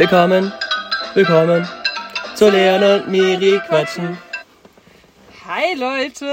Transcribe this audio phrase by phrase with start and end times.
[0.00, 0.50] Willkommen,
[1.12, 1.68] willkommen
[2.34, 4.16] zu Leon und Miri quatschen.
[5.46, 6.24] Hi Leute,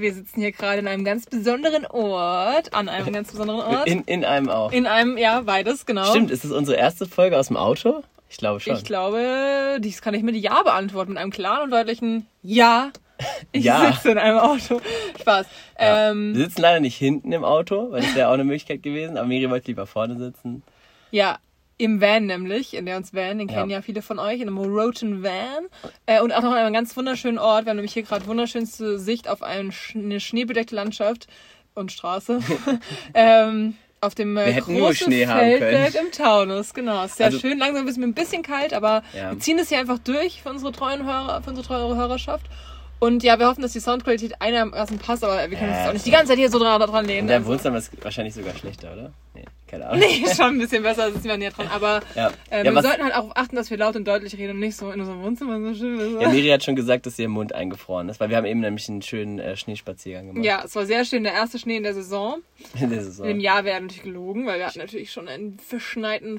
[0.00, 3.86] wir sitzen hier gerade in einem ganz besonderen Ort, an einem ganz besonderen Ort.
[3.86, 4.72] In, in einem auch.
[4.72, 6.06] In einem, ja, beides, genau.
[6.06, 8.02] Stimmt, ist das unsere erste Folge aus dem Auto?
[8.30, 8.76] Ich glaube schon.
[8.76, 12.92] Ich glaube, dies kann ich mit Ja beantworten, mit einem klaren und deutlichen Ja.
[13.52, 13.92] Ich Ja.
[13.92, 14.80] sitze in einem Auto.
[15.20, 15.46] Spaß.
[15.78, 16.12] Ja.
[16.12, 19.18] Ähm, Wir sitzen leider nicht hinten im Auto, weil das wäre auch eine Möglichkeit gewesen,
[19.18, 20.62] aber Miri wollte lieber vorne sitzen.
[21.10, 21.36] Ja,
[21.82, 23.78] im Van nämlich, in der uns Van, den kennen Ja.
[23.78, 25.66] ja, viele von euch, in einem Roten Van.
[26.06, 27.64] Äh, und auch noch an einem ganz wunderschönen Ort.
[27.66, 31.26] Wir haben nämlich hier gerade wunderschönste Sicht auf einen, eine schneebedeckte Landschaft
[31.74, 32.40] und Straße.
[33.14, 37.04] ähm, auf dem äh, Wir hätten nur großen Schnee haben Feldberg im Taunus, genau.
[37.04, 39.30] Ist sehr Also- schön, langsam ist mir ein bisschen kalt, aber Ja.
[39.32, 42.46] wir ziehen das hier einfach durch für unsere treuen Hörer, für unsere treue Hörerschaft.
[42.98, 45.92] Und ja, wir hoffen, dass die Soundqualität einigermaßen passt, aber wir können uns jetzt auch
[45.92, 47.20] nicht die ganze Zeit hier so dran, dran lehnen.
[47.22, 49.12] In deinem Also- Wohnzimmer ist wahrscheinlich sogar schlechter, oder?
[49.34, 50.00] Nee, keine Ahnung.
[50.06, 51.66] Nee, schon ein bisschen besser, sitzen wir näher dran.
[51.68, 52.30] Aber Ja.
[52.50, 54.76] äh, Ja, wir sollten halt auch achten, dass wir laut und deutlich reden und nicht
[54.76, 56.20] so in unserem Wohnzimmer so schön ist.
[56.20, 58.86] Ja, Miri hat schon gesagt, dass ihr Mund eingefroren ist, weil wir haben eben nämlich
[58.90, 60.44] einen schönen äh, Schneespaziergang gemacht.
[60.44, 62.42] Ja, es war sehr schön, der erste Schnee in der Saison.
[62.80, 63.24] In der Saison.
[63.26, 66.38] In dem Jahr wäre natürlich gelogen, weil wir hatten natürlich schon einen verschneiten.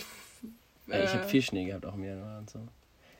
[0.88, 2.60] Ja, ich äh, habe viel Schnee gehabt, auch im Januar und so.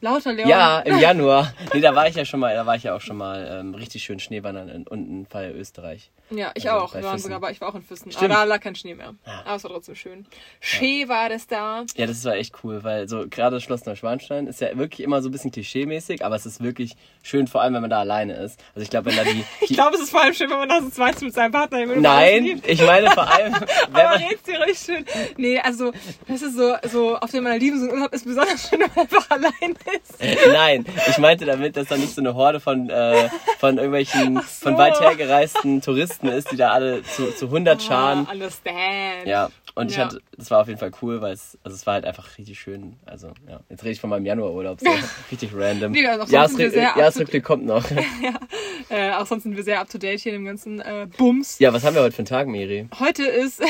[0.04, 0.50] Lauter Leon.
[0.50, 1.54] Ja, im Januar.
[1.74, 3.74] Nee, da war ich ja schon mal, da war ich ja auch schon mal ähm,
[3.74, 6.12] richtig schön Schneewandern in, unten bei Österreich.
[6.30, 6.94] Ja, ich Also auch.
[6.94, 8.12] Wir waren sogar, aber ich war auch in Füssen.
[8.12, 8.32] Stimmt.
[8.32, 9.14] Aber da lag kein Schnee mehr.
[9.26, 9.44] Ja.
[9.46, 10.26] Aber es war trotzdem schön.
[10.60, 11.86] Schee war das da.
[11.96, 15.22] Ja, das war echt cool, weil so gerade das Schloss Neuschwanstein ist ja wirklich immer
[15.22, 18.34] so ein bisschen klischee-mäßig, aber es ist wirklich schön, vor allem wenn man da alleine
[18.34, 18.60] ist.
[18.76, 19.46] Also ich glaube, wenn da die...
[19.62, 22.02] Ich glaube, es ist vor allem schön, wenn man das zweit mit seinem Partner im
[22.02, 23.54] Nein, ich meine vor allem,
[23.92, 25.06] wenn Aber man, red's dir richtig schön.
[25.38, 25.94] Nee, also,
[26.28, 29.06] das ist so, so auf den Malediven so ein Urlaub ist besonders schön, wenn man
[29.06, 30.48] einfach allein ist.
[30.54, 34.42] Nein, ich meinte damit, dass da nicht so eine Horde von, äh, von irgendwelchen, so.
[34.70, 38.26] von weit hergereisten Touristen ist, die da alle zu, zu 100 Scharen.
[38.28, 39.26] Ah, understand.
[39.26, 40.06] Ja, und ich Ja.
[40.06, 42.60] hatte, das war auf jeden Fall cool, weil es, also es war halt einfach richtig
[42.60, 42.98] schön.
[43.06, 44.90] Also, ja, jetzt rede ich von meinem Januarurlaub, so
[45.32, 45.92] richtig random.
[45.92, 47.84] Nee, also auch sonst sind wir Jahresrück- sehr up to- Jahresrückblick kommt noch.
[48.90, 51.58] Äh, auch sonst sind wir sehr up to date hier in dem ganzen äh, Bums.
[51.58, 52.88] Ja, was haben wir heute für einen Tag, Miri?
[53.00, 53.62] Heute ist.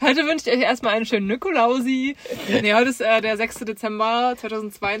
[0.00, 2.16] heute wünsche ich euch erstmal einen schönen Nikolausi.
[2.48, 3.56] Nee, heute ist äh, der 6.
[3.60, 4.97] Dezember 2022.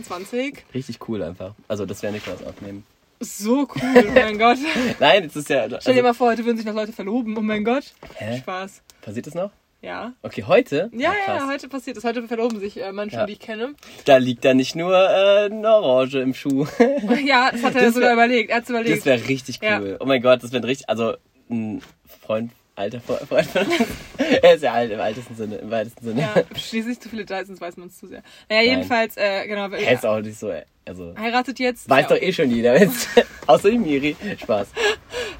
[0.74, 1.54] Richtig cool einfach.
[1.68, 2.84] Also, das wäre Niklas aufnehmen.
[3.20, 4.58] So cool, oh mein Gott.
[5.00, 5.62] Nein, es ist ja.
[5.62, 7.36] Also, Stell dir mal vor, heute würden sich noch Leute verloben.
[7.36, 7.84] Oh mein Gott.
[8.14, 8.38] Hä?
[8.38, 8.82] Spaß.
[9.02, 9.50] passiert das noch?
[9.80, 10.12] Ja.
[10.22, 10.90] Okay, heute?
[10.92, 12.04] Ja, Ah, ja, heute passiert das.
[12.04, 13.26] Heute verloben sich äh, Menschen, Ja.
[13.26, 13.74] die ich kenne.
[14.04, 16.66] Da liegt da nicht nur äh, eine Orange im Schuh.
[17.24, 18.50] Ja, das hat er Das sogar wär- überlegt.
[18.50, 18.98] Er hat überlegt.
[18.98, 19.80] Das wäre richtig Ja.
[19.80, 19.96] cool.
[20.00, 20.88] Oh mein Gott, das wäre richtig.
[20.88, 21.14] Also,
[21.50, 21.80] ein
[22.22, 23.74] Freund, alter Fre- Freund von uns.
[24.42, 25.56] er ist ja alt im weitesten Sinne.
[25.56, 26.20] Im weitesten Sinne.
[26.22, 28.22] Ja, schließlich zu viele sonst weiß man es zu sehr.
[28.48, 29.68] Naja, jedenfalls, äh, genau.
[29.70, 30.52] Er ist auch nicht so.
[30.84, 31.88] Also, Heiratet jetzt.
[31.90, 32.74] weiß ja, doch eh schon jeder.
[33.46, 34.16] Außer die Miri.
[34.40, 34.68] Spaß.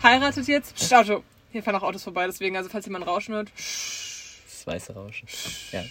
[0.03, 0.75] Heiratet jetzt.
[0.75, 1.23] Psst, Auto.
[1.51, 3.49] Hier fahren auch Autos vorbei, deswegen, also falls jemand Rauschen hört.
[3.57, 5.27] Das weiße Rauschen.
[5.73, 5.83] Ja.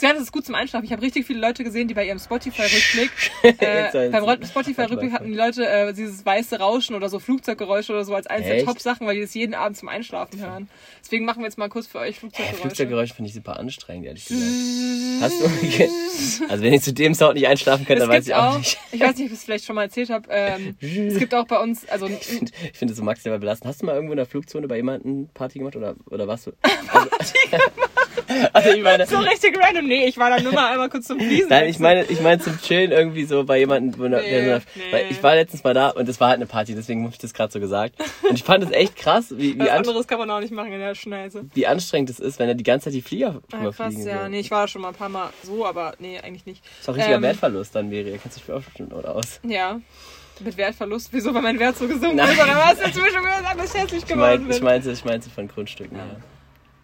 [0.00, 0.84] Ja, das ist gut zum Einschlafen.
[0.84, 3.10] Ich habe richtig viele Leute gesehen, die bei ihrem Spotify-Rückblick,
[3.60, 8.14] äh, beim Spotify-Rückblick hatten die Leute äh, dieses weiße Rauschen oder so Flugzeuggeräusche oder so
[8.14, 8.64] als eines der?
[8.64, 10.68] Top-Sachen, weil die das jeden Abend zum Einschlafen hören.
[11.02, 12.60] Deswegen machen wir jetzt mal kurz für euch Flugzeuggeräusche.
[12.60, 14.52] Flugzeuggeräusche finde ich super anstrengend, ehrlich gesagt.
[15.20, 15.46] Hast du.
[16.48, 18.78] Also, wenn ich zu dem Sound nicht einschlafen könnte, dann weiß ich auch, nicht.
[18.92, 21.46] ich weiß nicht, ob ich es vielleicht schon mal erzählt habe, ähm, es gibt auch
[21.46, 23.68] bei uns, also Ich finde find das so maximal belastend.
[23.68, 26.48] Hast du mal irgendwo in der Flugzone bei jemandem Party gemacht oder, oder was?
[26.48, 26.56] Also,
[28.52, 29.85] also ich meine, so richtig random.
[29.86, 31.48] Nee, ich war dann nur mal einmal kurz zum Fliesen.
[31.48, 34.82] nein, ich meine, ich meine zum Chillen irgendwie so bei jemandem, wo, Nee, der, nee.
[34.90, 37.18] weil ich war letztens mal da und es war halt eine Party, deswegen habe ich
[37.18, 37.94] das gerade so gesagt.
[38.28, 40.80] Und ich fand es echt krass, wie, wie, anderes kann man auch nicht machen in
[40.80, 41.44] der Schneise.
[41.54, 44.22] wie anstrengend es ist, wenn er die ganze Zeit die Flieger Ah, krass, fliegen ja.
[44.24, 44.30] will.
[44.30, 46.64] Nee, ich war schon mal ein paar Mal so, aber nee, eigentlich nicht.
[46.78, 48.10] Ist doch richtiger Ähm, Wertverlust dann, Miri.
[48.12, 49.40] Da kennst du dich auch bestimmt oder aus.
[49.42, 49.80] Ja.
[50.40, 51.08] Mit Wertverlust.
[51.12, 52.32] Wieso, weil mein Wert so gesunken ist?
[52.38, 52.78] Oder was?
[52.78, 54.64] Jetzt mir schon wieder sagen, dass ich hässlich Ich, geworden ich bin.
[54.64, 56.04] meinte, ich meinte von Grundstücken, ja.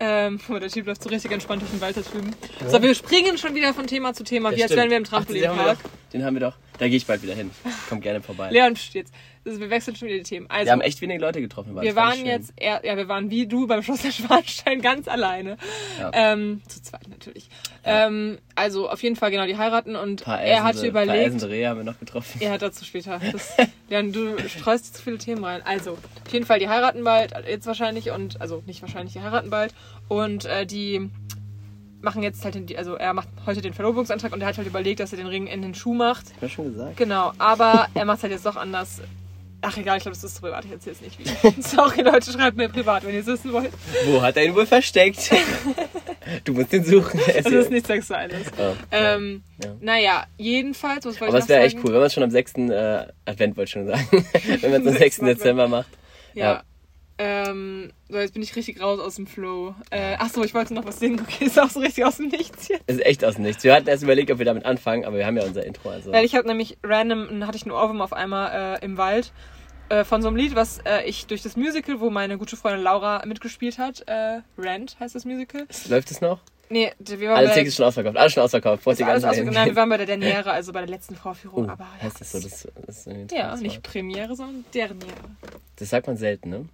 [0.04, 2.34] Ähm, oh, der Typ läuft so richtig entspannt durch den Wald da drüben.
[2.66, 5.04] So, wir springen schon wieder von Thema zu Thema, Ja, wie als wären wir im
[5.04, 5.78] Trampolinpark.
[6.12, 6.56] Den haben wir doch.
[6.78, 7.50] Da gehe ich bald wieder hin.
[7.88, 8.50] Kommt gerne vorbei.
[8.50, 9.14] Leon steht jetzt.
[9.44, 10.46] Also, wir wechseln schon wieder die Themen.
[10.48, 11.74] Also, Wir haben echt wenige Leute getroffen.
[11.74, 15.08] wir das waren jetzt, eher, ja, wir waren wie du beim Schloss der Schwarzenstein ganz
[15.08, 15.56] alleine.
[15.98, 16.10] Ja.
[16.14, 17.48] Ähm, zu zweit natürlich.
[17.84, 21.48] Ähm, also, auf jeden Fall genau, die heiraten und paar er hatte Paar überlegt, Elsende
[21.48, 22.40] Rehe haben wir noch getroffen.
[22.40, 23.20] Ja, dazu später.
[23.32, 23.56] Das,
[23.88, 25.62] Jan, du streust zu viele Themen rein.
[25.64, 29.50] Also, auf jeden Fall, die heiraten bald, jetzt wahrscheinlich und, also nicht wahrscheinlich, die heiraten
[29.50, 29.74] bald
[30.08, 31.10] und äh, die
[32.02, 35.00] machen jetzt halt, den, also er macht heute den Verlobungsantrag und er hat halt überlegt,
[35.00, 36.26] dass er den Ring in den Schuh macht.
[36.36, 36.96] Hab ich schon gesagt.
[36.96, 39.00] Genau, aber er macht halt jetzt doch anders.
[39.64, 41.62] Ach egal, ich glaube, das ist privat, ich erzähle es nicht wie.
[41.62, 43.70] Sorry Leute, schreibt mir privat, wenn ihr es wissen wollt.
[44.06, 45.30] Wo hat er ihn wohl versteckt?
[46.44, 47.20] du musst ihn suchen.
[47.26, 48.48] Das ist nichts Sexuelles.
[48.58, 49.70] Oh, Ähm, ja.
[49.80, 52.30] Naja, jedenfalls, was wollte Aber ich es wäre echt cool, wenn man es schon am
[52.32, 52.54] 6.
[52.54, 54.08] Äh, Advent wollte ich schon sagen.
[54.60, 55.16] wenn man es am 6.
[55.18, 55.90] Dezember macht.
[56.34, 56.44] Ja.
[56.44, 56.62] Ja.
[57.18, 59.74] Ähm, so, jetzt bin ich richtig raus aus dem Flow.
[59.90, 61.20] Äh, achso, ich wollte noch was singen.
[61.22, 62.78] Okay, ist auch so richtig aus dem Nichts hier.
[62.86, 63.62] Ist echt aus dem Nichts.
[63.64, 65.90] Wir hatten erst überlegt, ob wir damit anfangen, aber wir haben ja unser Intro.
[65.90, 66.12] Also.
[66.12, 69.32] Weil ich habe nämlich random, hatte ich einen Ohrwurm auf einmal äh, im Wald
[69.88, 72.82] äh, von so einem Lied, was äh, ich durch das Musical, wo meine gute Freundin
[72.82, 75.66] Laura mitgespielt hat, äh, Rant heißt das Musical.
[75.88, 76.40] Läuft es noch?
[76.70, 78.16] Nee, wir waren Alle bei, Tickets schon ausverkauft.
[78.16, 78.86] Alles schon ausverkauft.
[78.86, 79.52] Alles ausgegangen.
[79.52, 81.66] Nein, wir waren bei der Derniere, also bei der letzten Vorführung.
[81.66, 82.40] Oh, aber ja, heißt das so?
[82.40, 85.12] Das, das ja, nicht Premiere, sondern Derniere.
[85.76, 86.64] Das sagt man selten, ne?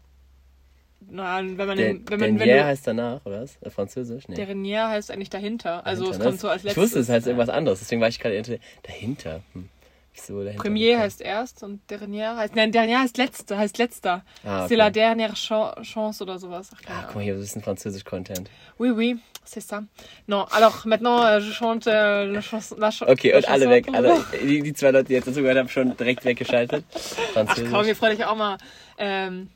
[1.01, 3.57] Nein, wenn man, Der, wenn man, wenn Dernier du, heißt danach, oder was?
[3.63, 4.29] Äh, Französisch?
[4.29, 4.35] Nee.
[4.35, 5.87] Derniere heißt eigentlich dahinter.
[5.87, 6.25] Also Dahinter, es ne?
[6.31, 6.83] kommt so als Ich letztes.
[6.83, 9.41] wusste, es heißt irgendwas anderes, deswegen war ich gerade inter- dahinter.
[9.55, 9.69] Hm.
[10.15, 10.63] Wieso dahinter?
[10.63, 12.57] Premier heißt erst und Dernier heißt.
[12.57, 14.25] Nein, Dernier heißt letzter, heißt letzter.
[14.45, 15.01] Ah, C'est la okay.
[15.01, 16.71] dernière Chan- chance oder sowas.
[16.75, 18.51] Ach, Ah, guck mal hier, ist ein Französisch-Content.
[18.79, 19.85] Oui, oui, c'est ça.
[20.27, 22.77] Non, alors maintenant, euh, je chante euh, la chanson.
[23.07, 23.87] Okay, und alle weg.
[23.93, 26.85] Alle, die, die zwei Leute, die jetzt dazu gehört haben, schon direkt weggeschaltet.
[26.95, 26.99] Ach
[27.33, 27.71] Französisch.
[27.71, 28.59] komm, ihr freut euch auch mal.
[29.01, 29.49] Ähm,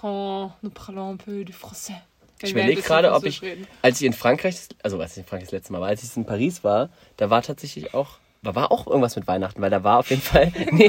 [0.00, 1.94] quand nous parlons un peu du français.
[2.42, 3.66] Ich überlege gerade, ob ich, reden.
[3.82, 6.16] als ich in Frankreich, also als ich in Frankreich das letzte Mal war, als ich
[6.16, 6.88] in Paris war,
[7.18, 8.12] da war tatsächlich auch,
[8.42, 10.88] da war auch irgendwas mit Weihnachten, weil da war auf jeden Fall, nee,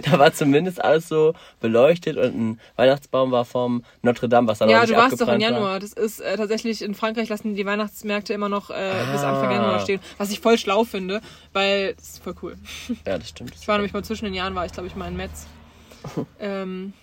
[0.00, 4.68] da war zumindest alles so beleuchtet und ein Weihnachtsbaum war vom Notre Dame, was dann
[4.68, 5.50] auch Ja, du warst doch im abgebrannt war.
[5.60, 5.78] Januar.
[5.78, 8.74] Das ist äh, tatsächlich in Frankreich lassen die Weihnachtsmärkte immer noch äh,
[9.12, 9.52] bis Anfang Ah.
[9.52, 10.00] Januar stehen.
[10.18, 11.20] Was ich voll schlau finde,
[11.52, 12.56] weil das ist voll cool.
[13.06, 13.54] Ja, das stimmt.
[13.60, 15.46] Ich war nämlich mal zwischen den Jahren, war ich glaube ich mal in Metz.
[16.40, 16.94] ähm,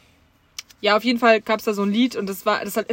[0.82, 2.86] ja, auf jeden Fall gab es da so ein Lied und das war, das hat,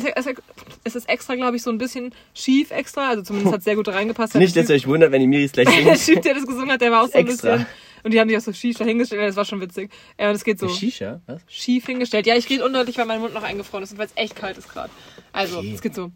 [0.85, 3.09] es ist- extra, glaube ich, so ein bisschen schief extra.
[3.11, 4.35] Also zumindest hat es sehr gut reingepasst.
[4.37, 6.17] Nicht, dass ihr euch wundert, wenn die Miris gleich der singt.
[6.17, 7.53] Typ, der das gesungen hat, der war auch so ein Extra.
[7.57, 7.67] bisschen.
[8.03, 9.23] Und die haben sich auch so schief dahingestellt.
[9.23, 9.91] Das war schon witzig.
[10.21, 11.21] Ja, und es geht so Shisha?
[11.27, 11.41] Was?
[11.49, 12.27] schief hingestellt.
[12.27, 14.59] Ja, ich rede undeutlich, weil mein Mund noch eingefroren ist und weil es echt kalt
[14.59, 14.91] ist gerade.
[15.33, 15.73] Also, Okay.
[15.75, 16.11] es geht so.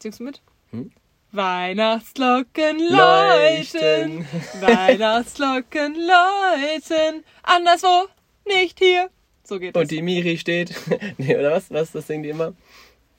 [0.00, 0.42] Singst du mit?
[0.70, 0.92] Hm?
[1.32, 4.24] Weihnachtsglocken läuten,
[4.60, 8.06] Weihnachtsglocken läuten, anderswo,
[8.46, 9.10] nicht hier.
[9.44, 10.74] So geht Und die Miri steht.
[11.18, 11.70] nee, oder was?
[11.70, 11.92] Was?
[11.92, 12.52] Das singen die immer?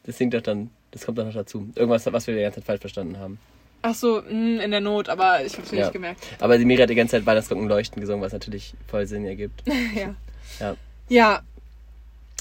[0.04, 1.69] Das singt doch dann, das kommt doch noch dazu.
[1.75, 3.39] Irgendwas, was wir die ganze Zeit falsch verstanden haben.
[3.81, 5.77] Ach so, mh, in der Not, aber ich hab's Ja.
[5.81, 6.25] nicht gemerkt.
[6.39, 9.63] Aber die Miri hat die ganze Zeit Weihnachtsglocken leuchten gesungen, was natürlich voll Sinn ergibt.
[9.95, 10.16] ja.
[10.60, 10.75] Ja.
[11.07, 11.42] Ja,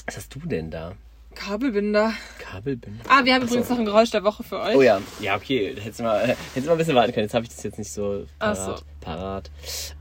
[0.07, 0.93] Was hast du denn da?
[1.35, 2.13] Kabelbinder.
[2.39, 3.03] Kabelbinder?
[3.09, 3.55] Ah, wir haben Ach so.
[3.55, 4.75] übrigens noch ein Geräusch der Woche für euch.
[4.75, 5.75] Oh ja, ja, okay.
[5.77, 7.25] Hättest du mal, hättest mal ein bisschen warten können.
[7.25, 8.79] Jetzt habe ich das jetzt nicht so parat.
[8.79, 8.83] so.
[9.01, 9.51] parat.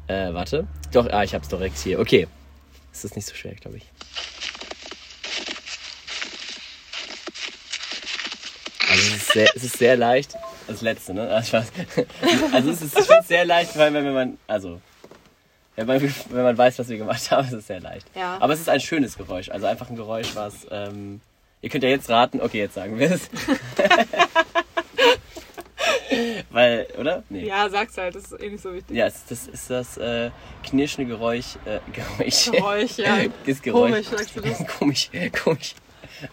[0.06, 0.66] Äh, warte.
[0.92, 1.98] Doch, ah, ich hab's direkt hier.
[1.98, 2.26] Okay.
[2.94, 3.84] Das ist nicht so schwer, glaube ich.
[8.88, 10.36] Also es ist sehr, es ist sehr leicht.
[10.68, 11.28] Das letzte, ne?
[11.28, 11.64] Ah.
[12.52, 12.96] Also es ist
[13.26, 14.80] sehr leicht, weil wenn man, also
[15.74, 18.06] wenn man, wenn man weiß, was wir gemacht haben, ist es sehr leicht.
[18.14, 18.38] Ja.
[18.40, 19.48] Aber es ist ein schönes Geräusch.
[19.48, 20.64] Also einfach ein Geräusch, was.
[20.70, 21.20] Ähm,
[21.62, 22.40] ihr könnt ja jetzt raten.
[22.40, 23.28] Okay, jetzt sagen wir es.
[26.54, 27.22] Weil, oder?
[27.28, 27.46] Nee.
[27.46, 28.96] Ja, sag's halt, das ist eh nicht so wichtig.
[28.96, 30.30] Ja, es- das ist das äh,
[30.64, 31.56] knirschende Geräusch.
[31.64, 32.50] Äh, Geräusch.
[32.50, 33.18] Geräusch, ja.
[33.46, 33.90] das Geräusch.
[33.90, 34.66] Komisch, sagst du das?
[34.78, 35.10] komisch,
[35.42, 35.74] komisch.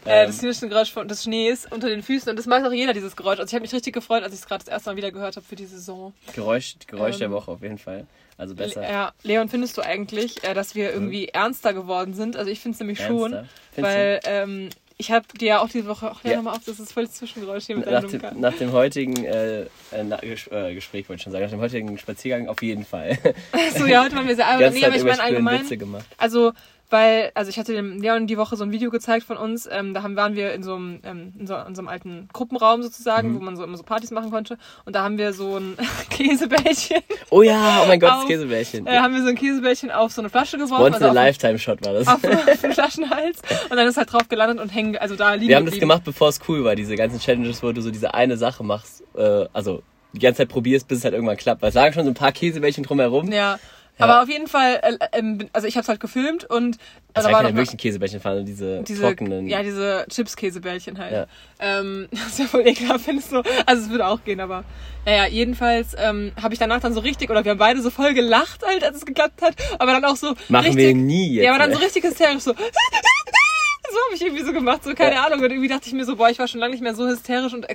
[0.06, 2.30] Äh, Ähm, das knirschende Geräusch von, des Schnees unter den Füßen.
[2.30, 3.40] Und das mag auch jeder, dieses Geräusch.
[3.40, 5.36] Also ich habe mich richtig gefreut, als ich es gerade das erste Mal wieder gehört
[5.38, 6.14] habe für die Saison.
[6.36, 8.06] Geräusch, Geräusch der ähm, Woche auf jeden Fall.
[8.38, 8.84] Also besser.
[8.84, 12.38] Ja, Leon, findest du eigentlich, äh, dass wir irgendwie ernster geworden sind?
[12.38, 13.34] Also ich finde es nämlich schon.
[13.34, 13.46] Ernster?
[13.74, 14.70] Findest Weil ähm,
[15.02, 17.16] ich habe dir ja auch diese Woche, ach ja, nochmal auf, das ist voll das
[17.16, 19.68] Zwischengeräusch hier mit nach, deinem dem, nach dem heutigen äh, äh,
[20.06, 23.18] na, Ges äh, Gespräch, wollte ich schon sagen, nach dem heutigen Spaziergang auf jeden Fall.
[23.76, 25.66] So, ja, heute waren wir sehr ganze Nee, aber ich meine allgemein.
[26.18, 26.54] Also,
[26.92, 29.68] weil, also ich hatte dem Leon die Woche so ein Video gezeigt von uns.
[29.72, 32.28] Ähm, da haben, waren wir in so einem, ähm, in so, in so einem alten
[32.34, 33.36] Gruppenraum sozusagen, Mhm.
[33.36, 34.58] wo man so immer so Partys machen konnte.
[34.86, 35.76] Und da haben wir so ein
[36.10, 38.86] Käsebällchen, Oh ja, oh mein Gott, das Auf, Käsebärchen.
[38.88, 40.84] äh, haben wir so ein Käsebällchen auf so eine Flasche geworfen.
[40.84, 42.08] Once in a also auf, Lifetime-Shot war das.
[42.08, 43.42] auf, auf den Flaschenhals.
[43.70, 45.90] Und dann ist halt drauf gelandet und hängen, also da liegen Wir haben das geblieben.
[45.90, 49.04] gemacht, bevor es cool war, diese ganzen Challenges, wo du so diese eine Sache machst,
[49.16, 49.82] äh, also
[50.14, 51.62] die ganze Zeit probierst, bis es halt irgendwann klappt.
[51.62, 53.32] Weil es lagen schon so ein paar Käsebällchen drumherum.
[53.32, 53.60] Ja.
[53.98, 54.06] Ja.
[54.06, 56.78] Aber auf jeden Fall, äh, ähm, also ich habe es halt gefilmt und
[57.14, 59.48] Das da waren war keine noch wirklichen Käsebällchen, sondern diese, diese, trockenen.
[59.48, 61.12] ja, diese Chips-Käsebällchen halt.
[61.14, 61.26] Ja.
[61.60, 63.44] Ähm, das ist ja wohl ekelhaft, findest du.
[63.66, 64.64] Also es würde auch gehen, aber
[65.06, 68.14] naja, jedenfalls ähm, habe ich danach dann so richtig, oder wir haben beide so voll
[68.14, 71.46] gelacht halt, als es geklappt hat, aber dann auch so Machen richtig, wir nie jetzt.
[71.46, 72.54] Ja, aber dann so richtig hysterisch so.
[73.94, 75.26] So habe ich irgendwie so gemacht, so keine Ja.
[75.26, 75.40] Ahnung.
[75.42, 77.54] Und irgendwie dachte ich mir so, boah, ich war schon lange nicht mehr so hysterisch
[77.54, 77.66] und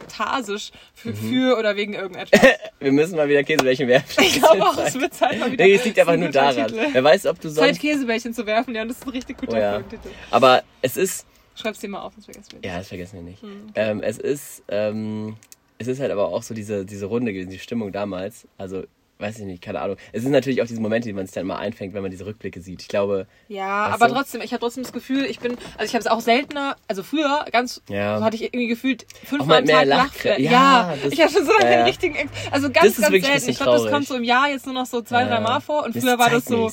[0.00, 1.14] ekstasisch für, Mhm.
[1.16, 2.40] für oder wegen irgendetwas.
[2.80, 4.22] Wir müssen mal wieder Käsebällchen werfen.
[4.24, 5.64] Ich glaube auch, es wird Zeit mal wieder.
[5.64, 6.68] Nee, es liegt einfach nur daran.
[6.68, 6.86] Titel.
[6.92, 7.80] Wer weiß, ob du Zeit, sonst...
[7.80, 9.72] Käsebällchen zu werfen, ja, und das ist ein richtig guter Oh ja.
[9.74, 10.08] Folgentitel.
[10.30, 11.26] Aber es ist...
[11.54, 12.70] Schreib's dir mal auf, sonst vergessen wir das.
[12.70, 13.42] Ja, das vergessen wir nicht.
[13.42, 14.62] Hm, Ähm, es ist...
[14.68, 15.36] Ähm,
[15.78, 18.46] es ist halt aber auch so diese, diese Runde gewesen, die Stimmung damals.
[18.56, 18.84] Also,
[19.22, 19.96] weiß ich nicht, keine Ahnung.
[20.12, 22.26] Es sind natürlich auch diese Momente, die man sich dann immer einfängt, wenn man diese
[22.26, 22.82] Rückblicke sieht.
[22.82, 23.26] Ich glaube.
[23.48, 24.14] Ja, aber du?
[24.14, 27.02] trotzdem, ich habe trotzdem das Gefühl, ich bin, also ich habe es auch seltener, also
[27.02, 28.18] früher, ganz, Ja.
[28.18, 31.20] so hatte ich irgendwie gefühlt fünfmal mal am mehr Tag Lach- ja, Ja, das- ich
[31.22, 31.76] habe schon so lange ja, ja.
[31.78, 33.50] den richtigen, also ganz, ganz selten.
[33.50, 35.84] Ich glaube, das kommt so im Jahr jetzt nur noch so zwei, drei Mal vor
[35.84, 36.70] und früher war das so,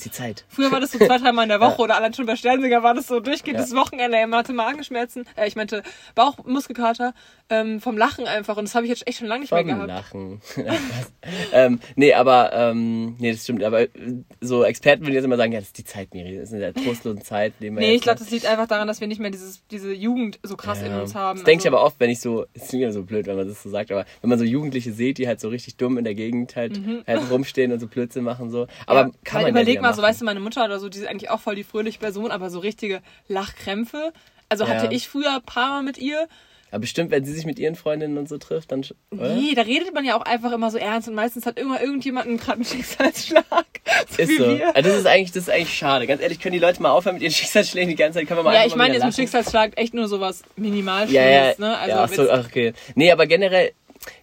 [0.50, 2.94] früher war das so zwei, dreimal in der Woche oder allein schon bei Sternsinger war
[2.94, 5.84] das so durchgehendes Wochenende, immer hatte Magenschmerzen, äh, ich meinte
[6.16, 7.14] Bauchmuskelkater
[7.52, 9.68] ähm, vom Lachen einfach und das habe ich jetzt echt schon lange nicht mehr Vom
[9.68, 9.88] gehabt.
[9.88, 10.42] Lachen.
[11.54, 13.64] ähm, nee, aber, ähm, nee, das stimmt.
[13.64, 13.90] Aber äh,
[14.42, 16.36] so Experten würden jetzt immer sagen, ja, das ist die Zeit, Miri.
[16.36, 17.54] Das ist in der trostlosen Zeit.
[17.60, 19.94] der wir Nee, ich glaube, das liegt einfach daran, dass wir nicht mehr dieses, diese
[19.94, 21.40] Jugend so krass in uns haben.
[21.40, 23.36] Das denke ich Also- aber oft, wenn ich so, es ist wieder so blöd, wenn
[23.36, 25.98] man das so sagt, aber wenn man so Jugendliche sieht, die halt so richtig dumm
[25.98, 28.68] in der Gegend halt, halt rumstehen und so Blödsinn machen, so.
[28.86, 29.10] Aber Mhm.
[29.12, 31.08] ja, kann man überleg ja mal, so weißt du, meine Mutter oder so, die ist
[31.08, 34.14] eigentlich auch voll die fröhliche Person, aber so richtige Lachkrämpfe.
[34.50, 34.72] Also Ja.
[34.72, 36.28] hatte ich früher ein paar Mal mit ihr.
[36.72, 39.36] Aber bestimmt, wenn sie sich mit ihren Freundinnen und so trifft, dann, oder?
[39.36, 42.28] Nee, da redet man ja auch einfach immer so ernst und meistens hat immer irgendjemand
[42.40, 43.44] gerade einen Schicksalsschlag.
[44.10, 44.46] So Ist so.
[44.46, 46.06] Also das ist eigentlich, das ist eigentlich schade.
[46.06, 48.28] Ganz ehrlich, können die Leute mal aufhören mit ihren Schicksalsschlägen die ganze Zeit?
[48.28, 49.16] Können wir mal Ja, ich meine jetzt mit?
[49.16, 51.78] Schicksalsschlag echt nur sowas minimal Ja, ja, ne?
[51.78, 52.74] Also ja ach so, ach, okay.
[52.96, 53.72] Nee, aber generell,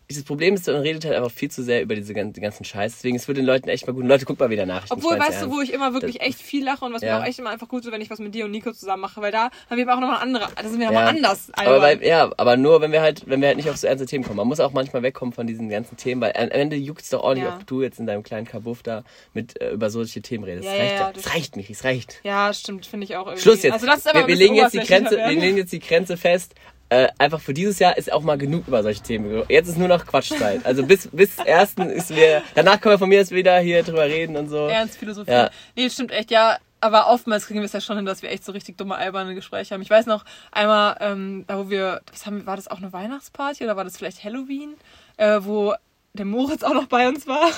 [0.09, 2.95] das Problem ist, man redet halt einfach viel zu sehr über diese ganzen, Scheiß.
[2.97, 4.05] Deswegen, es wird den Leuten echt mal gut.
[4.07, 4.93] Leute, guck mal wieder Nachrichten.
[4.95, 5.51] Obwohl, weißt du, ernst.
[5.57, 7.17] wo ich immer wirklich echt viel lache und was Ja.
[7.19, 9.03] mir auch echt immer einfach gut ist, wenn ich was mit dir und Nico zusammen
[9.03, 11.11] mache, weil da haben wir auch nochmal andere, da sind wir nochmal Ja.
[11.11, 11.51] anders.
[11.55, 14.07] Aber weil, ja, aber nur, wenn wir halt, wenn wir halt nicht auf so ernste
[14.07, 14.37] Themen kommen.
[14.37, 17.25] Man muss auch manchmal wegkommen von diesen ganzen Themen, weil am Ende juckt es doch
[17.25, 17.57] auch nicht, Ja.
[17.57, 19.03] ob du jetzt in deinem kleinen Kabuff da
[19.35, 20.67] mit, äh, über solche Themen redest.
[20.67, 22.21] Ja, Es reicht ja, das- Es reicht nicht, es reicht.
[22.23, 23.43] Ja, stimmt, finde ich auch irgendwie.
[23.43, 23.73] Schluss jetzt.
[23.73, 26.55] Also das ist wir, wir, legen jetzt die Grenze, wir legen jetzt die Grenze fest.
[26.89, 29.43] Äh, einfach für dieses Jahr ist auch mal genug über solche Themen.
[29.49, 30.65] Jetzt ist nur noch Quatschzeit.
[30.65, 32.43] Also bis bis ersten ist wir.
[32.55, 34.69] Danach können wir von mir jetzt wieder hier drüber reden und so.
[34.69, 35.31] Ernst Philosophie.
[35.31, 35.51] Ja.
[35.75, 36.59] Nee, stimmt echt, ja.
[36.81, 39.35] Aber oftmals kriegen wir es ja schon hin, dass wir echt so richtig dumme, alberne
[39.35, 39.83] Gespräche haben.
[39.83, 43.65] Ich weiß noch einmal, ähm, da wo wir, das haben, war das auch eine Weihnachtsparty
[43.65, 44.75] oder war das vielleicht Halloween,
[45.17, 45.75] äh, wo
[46.13, 47.51] der Moritz auch noch bei uns war.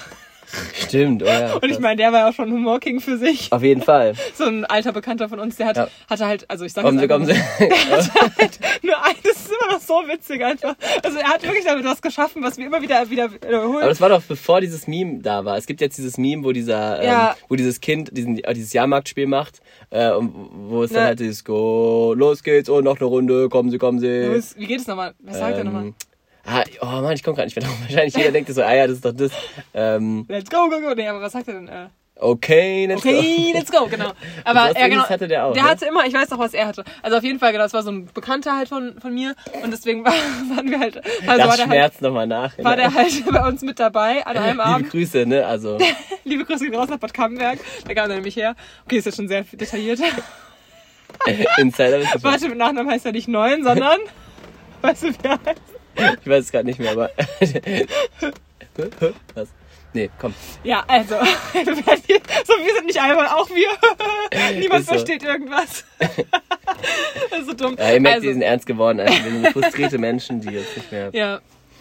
[0.75, 1.57] Stimmt, oder?
[1.63, 3.53] Und ich meine, der war ja auch schon Humorking für sich.
[3.53, 4.15] Auf jeden Fall.
[4.35, 5.89] So ein alter Bekannter von uns, der hat, Ja.
[6.09, 7.33] hatte halt, also ich sag Kommen jetzt Sie, kommen Sie.
[7.33, 8.29] einfach
[8.83, 10.75] nur eines, das ist immer noch so witzig einfach.
[11.03, 13.79] Also er hat wirklich damit was geschaffen, was wir immer wieder, wieder wiederholen.
[13.83, 15.57] Aber das war doch bevor dieses Meme da war.
[15.57, 17.31] Es gibt jetzt dieses Meme, wo dieser, Ja.
[17.31, 20.33] ähm, wo dieses Kind diesen, äh, dieses Jahrmarktspiel macht, äh, und
[20.69, 21.07] wo es dann Ne.
[21.09, 24.07] halt dieses Go, los geht's und noch eine Runde, kommen Sie, kommen Sie.
[24.57, 25.15] Wie geht es nochmal?
[25.21, 25.93] Was sagt er nochmal?
[26.51, 27.77] Ah, oh Mann, ich komme gerade nicht mehr drauf.
[27.83, 29.33] Wahrscheinlich jeder denkt so, ah ja, das ist doch das.
[29.75, 30.95] Ähm, Let's go, go, go.
[30.95, 31.69] Nee, aber was sagt er denn?
[31.69, 33.53] Äh, okay, let's Okay, go.
[33.59, 34.13] let's go, genau.
[34.45, 35.07] Aber ja, genau.
[35.07, 35.69] Hatte der auch, Der ne?
[35.69, 36.85] hatte immer, ich weiß noch, was er hatte.
[37.03, 39.71] Also auf jeden Fall, genau, das war so ein Bekannter halt von, von mir und
[39.71, 40.13] deswegen war,
[40.57, 42.57] waren wir halt, also das war der halt, schmerzt nochmal nach.
[42.59, 44.91] war der halt bei uns mit dabei an einem Liebe Abend.
[44.91, 45.47] Grüße, ne?
[45.47, 45.77] Also,
[46.25, 47.59] Liebe Grüße gehen raus nach Bad Camberg.
[47.87, 48.57] Da kam er nämlich her.
[48.87, 50.01] Okay, ist jetzt schon sehr detailliert.
[51.59, 52.01] Insider.
[52.23, 53.99] Warte, mit Nachnamen heißt er nicht Neun, sondern,
[54.81, 55.78] weißt du, wer heißt?
[56.21, 57.11] Ich weiß es gerade nicht mehr, aber.
[59.35, 59.49] Was?
[59.95, 60.35] Nee, komm.
[60.65, 63.69] Ja, also, so, wir sind nicht albern, auch wir.
[64.59, 64.93] Niemand so.
[64.93, 65.85] versteht irgendwas.
[65.99, 67.77] das ist so dumm.
[67.79, 69.01] Ja, ihr merkt, also, die sind ernst geworden.
[69.01, 71.11] Also, wir sind frustrierte Menschen, die jetzt nicht mehr.
[71.13, 71.41] Ja.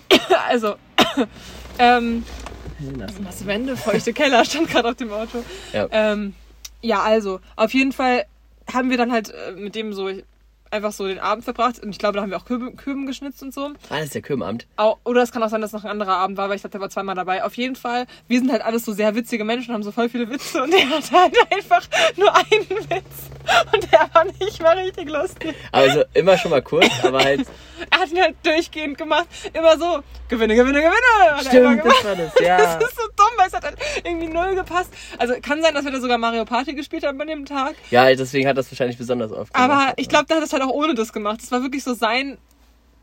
[0.50, 0.76] Also,
[1.80, 2.24] ähm,
[2.80, 5.44] nasse Wände, feuchte Keller stand gerade auf dem Auto.
[5.74, 5.88] Ja.
[5.92, 6.34] Ähm,
[6.82, 8.26] ja, also, auf jeden Fall
[8.72, 10.10] haben wir dann halt äh, mit dem so
[10.72, 13.54] einfach so den Abend verbracht und ich glaube, da haben wir auch Küben, geschnitzt und
[13.54, 13.68] so.
[13.90, 14.24] Ah, das ist der.
[14.78, 16.62] Au- Oder es kann auch sein, dass es noch ein anderer Abend war, weil ich
[16.62, 17.44] glaube, der war zweimal dabei.
[17.44, 20.30] Auf jeden Fall, wir sind halt alles so sehr witzige Menschen, haben so voll viele
[20.30, 21.82] Witze und er hatte halt einfach
[22.16, 23.30] nur einen Witz.
[23.74, 25.56] Und der war nicht mal richtig lustig.
[25.72, 27.46] Also immer schon mal kurz, aber halt.
[27.92, 29.28] Er hat ihn halt durchgehend gemacht.
[29.54, 31.36] Immer so, Gewinne, Gewinne, Gewinne.
[31.38, 32.58] Hat er Stimmt, das war das, ja.
[32.58, 34.92] Das ist so dumm, weil es hat halt irgendwie null gepasst.
[35.20, 37.76] Also kann sein, dass wir da sogar Mario Party gespielt haben an dem Tag.
[37.92, 39.70] Ja, deswegen hat das wahrscheinlich besonders oft gemacht.
[39.72, 41.42] Aber ich glaube, der hat das halt auch ohne das gemacht.
[41.42, 42.38] Das war wirklich so sein,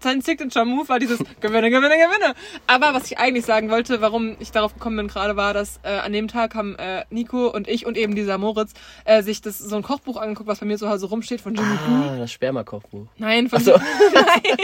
[0.00, 2.34] sein Signature-Move war dieses Gewinne, Gewinne, Gewinne.
[2.66, 5.88] Aber was ich eigentlich sagen wollte, warum ich darauf gekommen bin gerade, war, dass äh,
[5.88, 8.73] an dem Tag haben äh, Nico und ich und eben dieser Moritz
[9.04, 11.76] äh, sich das so ein Kochbuch angeguckt, was bei mir zu Hause rumsteht von Jimmy
[11.87, 12.11] Blue.
[12.11, 13.06] Ah, das Spermakochbuch.
[13.16, 13.73] Nein, von so.
[14.14, 14.56] Nein,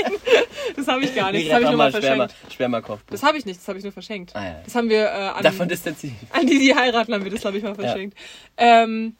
[0.76, 1.46] das habe ich gar nicht.
[1.46, 2.34] Das habe ich nur mal verschenkt.
[2.52, 3.10] Spermakochbuch.
[3.10, 4.36] Das habe ich nicht, das habe ich nur verschenkt.
[4.36, 4.60] Ah, ja.
[4.64, 6.12] Das haben wir äh, an, Davon distanziert.
[6.30, 8.16] an die, die heiraten, haben wir das, glaube ich, mal verschenkt.
[8.58, 9.16] Ähm,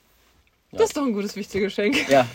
[0.71, 2.09] Das ist doch ein gutes, wichtiges Geschenk.
[2.09, 2.25] Ja,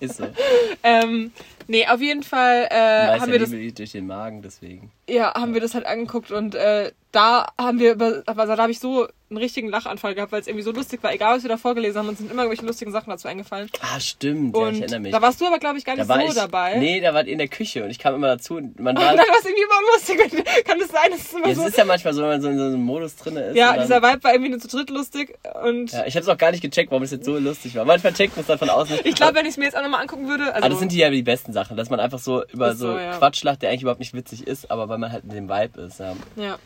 [0.00, 0.24] ist so.
[0.82, 1.32] Ähm,
[1.66, 4.90] nee, auf jeden Fall äh, haben ja wir das, durch den Magen, deswegen.
[5.08, 8.72] ja, haben wir das halt angeguckt und äh, da haben wir über, also da habe
[8.72, 11.12] ich so einen richtigen Lachanfall gehabt, weil es irgendwie so lustig war.
[11.12, 13.70] Egal, was wir da vorgelesen haben, uns sind immer irgendwelche lustigen Sachen dazu eingefallen.
[13.80, 14.56] Ah, stimmt.
[14.56, 15.12] ja, Und ich erinnere mich.
[15.12, 16.76] da warst du aber, glaube ich, gar Da nicht war so ich, dabei.
[16.78, 19.02] Nee, da wart ihr in der Küche und ich kam immer dazu und man Und
[19.04, 19.10] war.
[19.16, 20.64] dann war es irgendwie immer lustig.
[20.64, 21.66] Kann es sein, dass es immer Ja, es so...
[21.66, 23.56] ist ja manchmal so, wenn man so in so einem Modus drin ist.
[23.56, 26.28] Ja, und dieser Vibe war irgendwie nur zu dritt lustig und ja, ich habe es
[26.28, 27.84] auch gar nicht gecheckt, warum es jetzt so lustig war.
[27.84, 29.82] Manchmal checkt man es dann von außen ich glaube, wenn ich es mir jetzt auch
[29.82, 32.18] nochmal angucken würde, also aber das sind die ja die besten Sachen, dass man einfach
[32.18, 33.16] so über Ist so, so, ja.
[33.18, 35.82] Quatsch lacht, der eigentlich überhaupt nicht witzig ist, aber weil man halt in dem Vibe
[35.82, 36.00] ist.
[36.00, 36.14] Ja.
[36.36, 36.58] ja.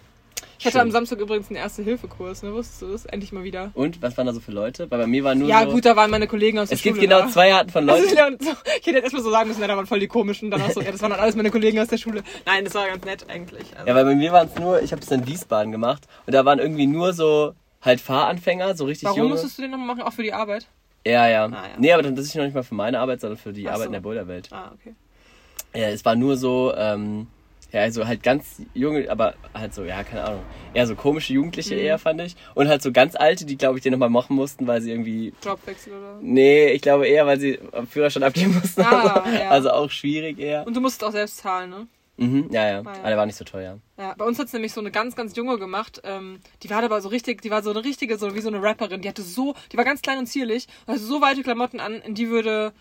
[0.59, 0.81] Ich hatte Schön.
[0.83, 2.53] am Samstag übrigens einen Erste-Hilfe-Kurs, ne?
[2.53, 3.05] Wusstest du das?
[3.07, 3.73] Endlich mal wieder.
[3.75, 4.89] Und was waren da so für Leute?
[4.91, 5.73] Weil bei mir waren nur Ja, so.
[5.73, 7.09] gut, da waren meine Kollegen aus der es gibt Schule.
[7.09, 7.29] genau da.
[7.29, 8.17] zwei Arten von Also, Leuten.
[8.17, 10.07] ja, und so, ich hätte jetzt erstmal so sagen müssen, ja, da waren voll die
[10.07, 10.53] komischen.
[10.53, 12.23] Dann auch so, ja, das waren dann alles meine Kollegen aus der Schule.
[12.47, 13.75] Nein, das war ganz nett eigentlich.
[13.77, 16.33] Also, Ja, weil bei mir waren es nur, ich habe das in Wiesbaden gemacht und
[16.33, 19.31] da waren irgendwie nur so halt Fahranfänger, so richtig Warum junge.
[19.31, 20.03] musstest du den nochmal machen?
[20.03, 20.67] Auch für die Arbeit?
[21.05, 21.47] Ja, ja.
[21.47, 21.61] Ah, ja.
[21.79, 23.87] Nee, aber das ist noch nicht mal für meine Arbeit, sondern für die Ach Arbeit
[23.87, 23.89] so.
[23.89, 24.49] in der Boulderwelt.
[24.53, 24.95] Ah, okay.
[25.75, 27.27] Ja, es war nur so, ähm,
[27.73, 30.43] ja, also halt ganz junge, aber halt so, ja, keine Ahnung.
[30.75, 31.81] Eher so komische Jugendliche Mhm.
[31.81, 32.37] eher, fand ich.
[32.55, 35.33] Und halt so ganz alte, die, glaube ich, den nochmal machen mussten, weil sie irgendwie.
[35.45, 36.19] Jobwechsel oder?
[36.21, 38.83] Nee, ich glaube eher, weil sie am Führerschein abgeben mussten.
[38.83, 39.49] Ah, also, ja.
[39.51, 40.67] also auch schwierig eher.
[40.67, 41.87] Und du musst auch selbst zahlen, ne?
[42.19, 42.81] Mhm, ja, ja.
[42.81, 42.99] Ah, ja.
[43.01, 43.79] Aber der war nicht so teuer.
[43.99, 46.01] Ja, bei uns hat es nämlich so eine ganz, ganz junge gemacht.
[46.05, 48.63] Ähm, die war aber so richtig, die war so eine richtige, so wie so eine
[48.63, 49.01] Rapperin.
[49.01, 51.95] Die hatte so, die war ganz klein und zierlich und hatte so weite Klamotten an,
[52.03, 52.73] in die würde,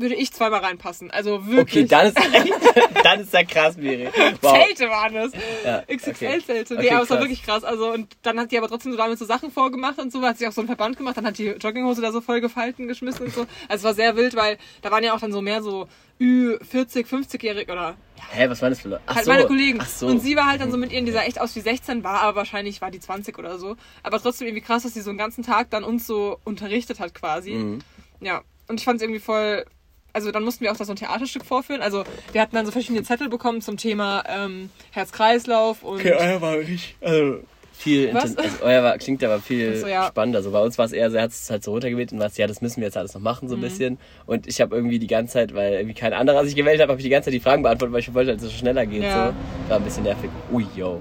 [0.00, 1.10] würde ich zweimal reinpassen.
[1.10, 1.84] Also wirklich.
[1.84, 2.16] Okay, dann ist,
[3.04, 4.08] dann ist ja krass, Miri.
[4.40, 4.58] Wow.
[4.64, 5.32] Zelte waren das.
[5.64, 6.74] Ja, XXL-Zelte.
[6.74, 7.64] Okay, nee, aber es war wirklich krass.
[7.64, 10.38] Also, und dann hat die aber trotzdem so damit so Sachen vorgemacht und so, hat
[10.38, 13.26] sie auch so einen Verband gemacht, dann hat die Jogginghose da so voll gefalten geschmissen
[13.26, 13.40] und so.
[13.68, 15.88] Also es war sehr wild, weil da waren ja auch dann so mehr so
[16.20, 17.96] Ü40, 50-jährige oder
[18.32, 19.02] Hä, was waren das für Leute?
[19.06, 19.30] Ach halt so.
[19.32, 19.78] meine Kollegen.
[19.80, 20.06] Ach so.
[20.06, 22.20] Und sie war halt dann so mit ihren, die sah echt aus wie 16, war
[22.20, 23.76] aber wahrscheinlich war die 20 oder so.
[24.02, 27.14] Aber trotzdem irgendwie krass, dass sie so einen ganzen Tag dann uns so unterrichtet hat
[27.14, 27.52] quasi.
[27.52, 27.78] Mhm.
[28.20, 28.42] Ja.
[28.68, 29.64] Und ich fand es irgendwie voll.
[30.12, 31.82] Also dann mussten wir auch da so ein Theaterstück vorführen.
[31.82, 36.40] Also wir hatten dann so verschiedene Zettel bekommen zum Thema ähm, Herz-Kreislauf und Okay, euer
[36.40, 36.96] war richtig.
[37.00, 37.40] Also
[37.72, 40.08] viel also euer war, klingt aber viel so, ja.
[40.08, 40.42] spannender.
[40.42, 42.36] So bei uns war es eher so, er hat es halt so runtergewählt und was,
[42.36, 43.62] ja, das müssen wir jetzt alles noch machen, so Mhm.
[43.62, 43.98] ein bisschen.
[44.26, 46.98] Und ich habe irgendwie die ganze Zeit, weil irgendwie kein anderer sich gewählt hat, habe
[46.98, 49.02] ich die ganze Zeit die Fragen beantwortet, weil ich wollte, dass es schneller geht.
[49.02, 49.28] Ja.
[49.28, 49.70] So.
[49.70, 50.30] War ein bisschen nervig.
[50.52, 51.00] Ui, yo.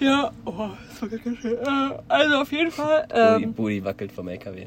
[0.00, 1.56] ja, oh, das war ganz schön.
[1.58, 3.08] Äh, also auf jeden Fall.
[3.10, 4.66] Ähm, Booty wackelt vom LKW.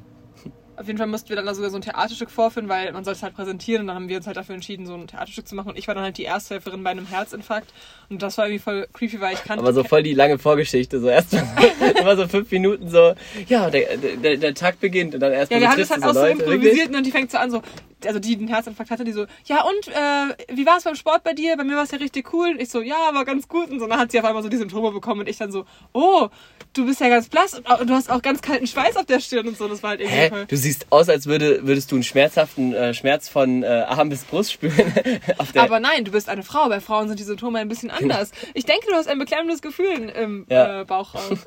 [0.77, 3.17] Auf jeden Fall mussten wir dann da sogar so ein Theaterstück vorführen, weil man sollte
[3.17, 5.55] es halt präsentieren und dann haben wir uns halt dafür entschieden, so ein Theaterstück zu
[5.55, 7.71] machen und ich war dann halt die Ersthelferin bei einem Herzinfarkt
[8.09, 9.63] und das war irgendwie voll creepy, weil ich kannte...
[9.63, 10.99] Aber so voll die lange Vorgeschichte.
[10.99, 11.33] So erst
[11.99, 13.13] immer so fünf Minuten so,
[13.47, 16.13] ja, der, der, der Tag beginnt und dann erst ja, wir haben das halt auch
[16.13, 16.43] so Leute.
[16.43, 17.61] improvisiert und die fängt so an so,
[18.05, 21.23] also die den Herzinfarkt hatte, die so, ja und, äh, wie war es beim Sport
[21.23, 21.57] bei dir?
[21.57, 22.49] Bei mir war es ja richtig cool.
[22.49, 23.69] Und ich so, ja, war ganz gut.
[23.69, 25.65] Und so, dann hat sie auf einmal so die Symptome bekommen und ich dann so,
[25.93, 26.29] oh,
[26.73, 29.47] du bist ja ganz blass und du hast auch ganz kalten Schweiß auf der Stirn
[29.47, 29.67] und so.
[29.67, 30.29] Das war halt irgendwie Hä?
[30.29, 30.45] voll...
[30.45, 34.23] Du siehst aus, als würde, würdest du einen schmerzhaften äh, Schmerz von äh, Arm bis
[34.23, 34.93] Brust spüren.
[35.55, 36.69] Aber nein, du bist eine Frau.
[36.69, 38.31] Bei Frauen sind die Symptome ein bisschen anders.
[38.53, 40.81] Ich denke, du hast ein beklemmendes Gefühl im Ja.
[40.81, 41.39] äh, Bauchraum.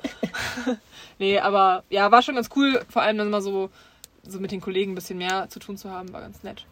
[1.19, 2.81] nee, aber ja, war schon ganz cool.
[2.89, 3.71] Vor allem dann mal so,
[4.29, 6.67] so mit den Kollegen ein bisschen mehr zu tun zu haben, war ganz nett.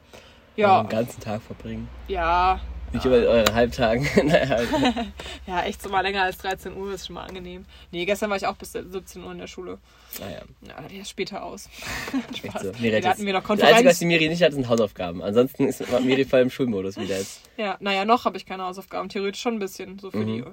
[0.57, 1.89] Ja, den ganzen Tag verbringen.
[2.09, 2.61] ja,
[2.93, 4.07] Nicht über euren Halbtagen.
[4.27, 4.69] naja, halt.
[5.47, 7.65] ja, echt so mal länger als 13 Uhr ist schon mal angenehm.
[7.91, 9.79] Nee, gestern war ich auch bis 17 Uhr in der Schule.
[10.21, 10.43] naja.
[10.69, 11.71] Ja, dann erst später aus.
[12.37, 12.63] Spaß.
[12.65, 12.73] so.
[12.81, 13.99] Miri hat da hatten wir noch das Einzige, was Konferenz.
[14.01, 15.23] die Miri nicht hat, sind Hausaufgaben.
[15.23, 17.41] Ansonsten ist Miri voll im Schulmodus wieder jetzt.
[17.57, 19.09] Ja, naja, noch habe ich keine Hausaufgaben.
[19.09, 20.27] Theoretisch schon ein bisschen, so für Mhm.
[20.27, 20.45] die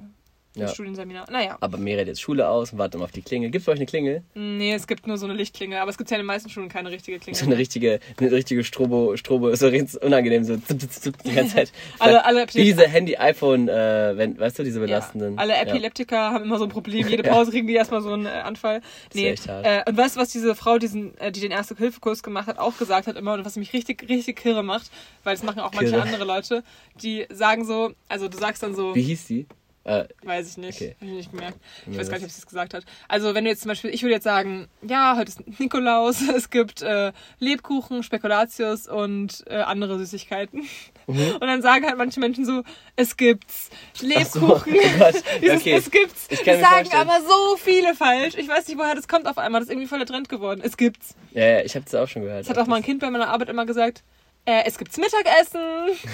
[0.56, 0.64] Ja.
[0.66, 1.30] das Studienseminar.
[1.32, 1.58] Naja.
[1.62, 3.52] Aber Miri hat jetzt Schule aus und wartet immer auf die Klingel.
[3.52, 4.24] Gibt es euch eine Klingel?
[4.34, 6.70] Nee, es gibt nur so eine Lichtklinge, aber es gibt ja in den meisten Schulen
[6.70, 7.38] keine richtige Klinge.
[7.38, 11.34] So eine richtige, eine richtige Strobo, Strobo, so ganz unangenehm, so zip, zip, zip, die
[11.34, 11.72] ganze Zeit.
[12.00, 14.86] Alle- alle- diese Handy, iPhone, äh, wenn, weißt du, diese Ja.
[14.88, 15.38] belastenden.
[15.38, 17.08] Alle Epileptiker haben immer so ein Problem.
[17.10, 18.82] Jede Pause kriegen die erstmal so einen äh, Anfall.
[19.14, 19.66] ist echt hart.
[19.66, 22.76] Äh, und weißt du, was diese Frau, diesen, äh, die den Erste-Hilfe-Kurs gemacht hat, auch
[22.78, 24.90] gesagt hat immer und was mich richtig, richtig kirre macht,
[25.24, 26.02] weil das machen auch manche Kirre.
[26.02, 26.64] andere Leute,
[27.02, 29.46] die sagen so, also du sagst dann so, Wie hieß die?
[29.86, 30.96] Äh, weiß ich nicht, Okay.
[31.00, 31.58] hab ich nicht gemerkt.
[31.90, 32.84] Ich weiß gar nicht, ob sie es gesagt hat.
[33.08, 36.50] Also wenn du jetzt zum Beispiel, ich würde jetzt sagen, ja, heute ist Nikolaus, es
[36.50, 40.64] gibt äh, Lebkuchen, Spekulatius und äh, andere Süßigkeiten.
[41.08, 41.36] Mhm.
[41.36, 42.64] Und dann sagen halt manche Menschen so,
[42.96, 44.74] es gibt's ach so, Lebkuchen.
[45.00, 45.12] oh.
[45.42, 45.74] Dieses, Okay.
[45.74, 46.28] Es gibt's.
[46.30, 48.36] Ich kann das sagen aber so viele falsch.
[48.38, 49.62] Ich weiß nicht, woher das kommt auf einmal.
[49.62, 50.62] Das ist irgendwie voll der Trend geworden.
[50.64, 51.16] Es gibt's.
[51.32, 52.42] Ja, ja, ich habe das auch schon gehört.
[52.42, 54.04] Das hat auch mal ein Kind bei meiner Arbeit immer gesagt.
[54.46, 55.62] Äh, es gibt's Mittagessen.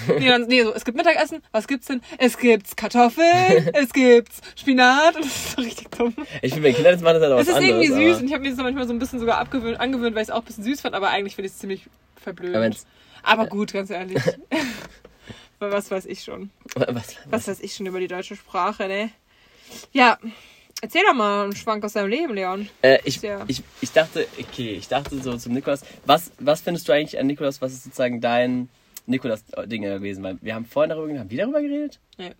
[0.18, 1.42] nee, dann, nee, so, es gibt Mittagessen.
[1.52, 2.02] Was gibt's denn?
[2.18, 3.70] Es gibt's Kartoffeln.
[3.74, 5.16] es gibt's Spinat.
[5.16, 6.14] Und das ist so richtig dumm.
[6.42, 7.86] Ich finde, wenn Kinder das machen, das ist halt Es was ist anderes.
[7.88, 10.22] irgendwie süß und ich habe mir das manchmal so ein bisschen sogar abgewöhnt, angewöhnt, weil
[10.22, 11.86] ich es auch ein bisschen süß fand, aber eigentlich finde ich es ziemlich
[12.22, 12.78] verblödend.
[13.22, 14.22] Aber Aber gut, ganz ehrlich.
[15.58, 16.50] was weiß ich schon.
[16.74, 19.10] was, Was weiß ich schon über die deutsche Sprache, ne?
[19.92, 20.18] Ja,
[20.82, 22.68] erzähl doch mal einen Schwank aus deinem Leben, Leon.
[22.82, 23.44] Äh, ich, Ja.
[23.48, 25.80] ich, ich dachte, okay, ich dachte so zum Nikolaus.
[26.04, 27.60] Was, was findest du eigentlich an Nikolaus?
[27.60, 28.68] Was ist sozusagen dein
[29.06, 30.22] Nikolaus-Ding gewesen?
[30.24, 31.22] Weil wir haben vorhin darüber geredet.
[31.22, 32.00] Haben wir darüber geredet?
[32.18, 32.32] Nee.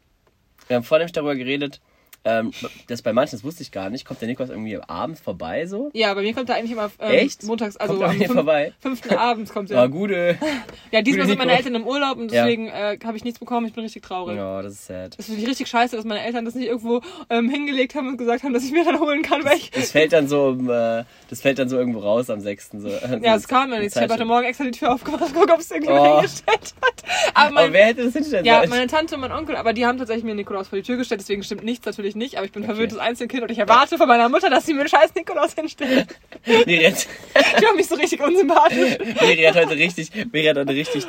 [0.68, 1.80] Wir haben vorhin nämlich darüber geredet,
[2.26, 2.50] ähm,
[2.88, 5.90] das bei manchen, das wusste ich gar nicht, kommt der Nikolaus irgendwie abends vorbei so?
[5.94, 7.44] Ja, bei mir kommt er eigentlich immer ähm, Echt?
[7.44, 8.72] montags, also Kommt am fünf, vorbei?
[8.80, 9.88] fünften Abends kommt Ja, er.
[9.88, 10.36] gute.
[10.92, 11.64] Ja, diesmal Gute sind meine Nico.
[11.66, 12.44] Eltern im Urlaub und Ja.
[12.44, 13.66] deswegen äh, habe ich nichts bekommen.
[13.66, 14.36] Ich bin richtig traurig.
[14.36, 15.18] Ja, das ist sad.
[15.18, 18.16] Das finde ich richtig scheiße, dass meine Eltern das nicht irgendwo ähm, hingelegt haben und
[18.18, 19.70] gesagt haben, dass ich mir dann holen kann, weil ich...
[19.70, 22.70] Das fällt dann so, um, äh, das fällt dann so irgendwo raus am 6.
[22.78, 22.88] So.
[22.88, 23.96] Ja, es kam ja nichts.
[23.96, 26.14] Ich habe heute Morgen extra die Tür aufgemacht, guck, ob es irgendjemand Oh.
[26.20, 27.02] hingestellt hat.
[27.34, 29.86] Aber, mein, Aber wer hätte das hinstellen ja, meine Tante und mein Onkel, aber die
[29.86, 32.52] haben tatsächlich mir Nikolaus vor die Tür gestellt, deswegen stimmt nichts natürlich nicht, aber ich
[32.52, 35.54] bin verwöhntes Einzelkind und ich erwarte von meiner Mutter, dass sie mir einen scheiß Nikolaus
[35.54, 36.06] hinstellt.
[36.66, 37.06] Miri hat,
[37.60, 38.98] Die haben mich so richtig unsympathisch.
[39.20, 41.06] Miri hat heute richtig, Miri hat heute richtig.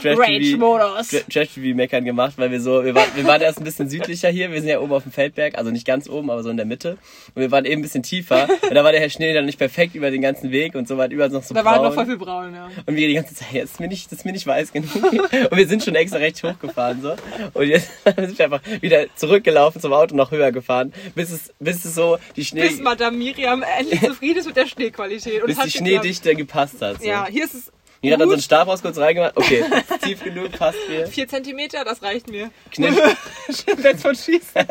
[1.30, 4.60] Trash-TV-Meckern gemacht, weil wir so, wir waren, wir waren erst ein bisschen südlicher hier, wir
[4.60, 6.98] sind ja oben auf dem Feldberg, also nicht ganz oben, aber so in der Mitte.
[7.36, 8.48] Und wir waren eben ein bisschen tiefer.
[8.62, 10.98] Und da war der Herr Schnee dann nicht perfekt über den ganzen Weg und so
[10.98, 12.70] war überall noch so Da war halt noch voll viel braun, ja.
[12.86, 15.04] Und wir die ganze Zeit, das ist mir nicht, das ist mir nicht weiß genug.
[15.04, 17.16] Und wir sind schon extra recht hochgefahren, so.
[17.54, 21.86] Und jetzt sind wir einfach wieder zurückgelaufen zum Auto, noch höher gefahren, bis es, bis
[21.86, 25.42] es so die Schnee, Bis Madame Miriam endlich zufrieden ist mit der Schneequalität.
[25.42, 25.78] Und bis es die.
[25.78, 27.08] Schneedichte gepasst hat, so.
[27.08, 28.42] Ja, hier ist es Mir hat dann so einen.
[28.42, 29.36] Stab raus kurz reingemacht.
[29.38, 29.64] Okay,
[30.04, 31.08] tief genug, passt mir.
[31.08, 32.52] 4 cm, das reicht mir.
[32.72, 32.96] Knisch.
[33.78, 34.66] Wenn von schießen.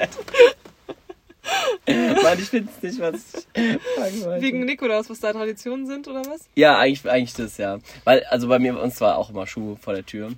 [1.87, 4.43] Mann, ich find's nicht, was ich wollte.
[4.43, 6.49] Wegen Nikolaus, was da Traditionen sind oder was?
[6.57, 7.79] Ja, eigentlich, eigentlich das, ja.
[8.05, 10.33] Weil, also bei mir, bei uns war auch immer Schuhe vor der Tür.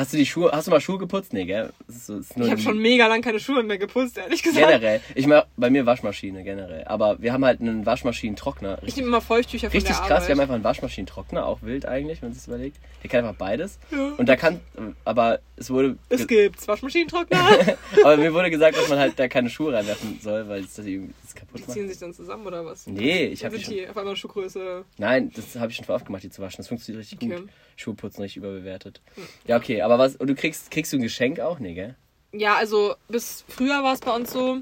[0.00, 1.34] Hast du die Schuhe, hast du mal Schuhe geputzt?
[1.34, 1.74] Nee, gell?
[1.86, 4.66] So, Ich habe schon mega lang keine Schuhe mehr geputzt, ehrlich gesagt.
[4.66, 5.02] Generell.
[5.14, 6.84] Ich mach bei mir Waschmaschine generell.
[6.84, 8.78] Aber wir haben halt einen Waschmaschinentrockner.
[8.86, 10.10] Ich nehme immer Feuchttücher von richtig krass.
[10.10, 10.28] Arbeit.
[10.28, 12.78] Wir haben einfach einen Waschmaschinentrockner, auch wild eigentlich, wenn man sich das überlegt.
[13.02, 13.78] Der kann einfach beides.
[13.90, 14.12] Ja.
[14.16, 14.60] Und da kann,
[15.04, 17.38] aber es wurde, es gibt's Waschmaschinentrockner.
[18.02, 20.86] aber mir wurde gesagt, dass man halt da keine Schuhe reinwerfen soll, weil es das
[20.86, 21.72] irgendwie das kaputt Die macht.
[21.72, 22.86] ziehen sich dann zusammen oder was?
[22.86, 24.82] Nee, ich habe sind schon, die auf einmal Schuhgröße.
[24.96, 26.56] nein, das habe ich schon vorher aufgemacht, die zu waschen.
[26.56, 27.36] Das funktioniert richtig Okay.
[27.40, 27.50] gut.
[27.80, 29.00] Schuhe putzen richtig überbewertet.
[29.46, 31.58] Ja, okay, aber was, und du kriegst, kriegst du ein Geschenk auch?
[31.58, 31.96] Nee, gell?
[32.32, 34.60] Ja, also bis früher war es bei uns so.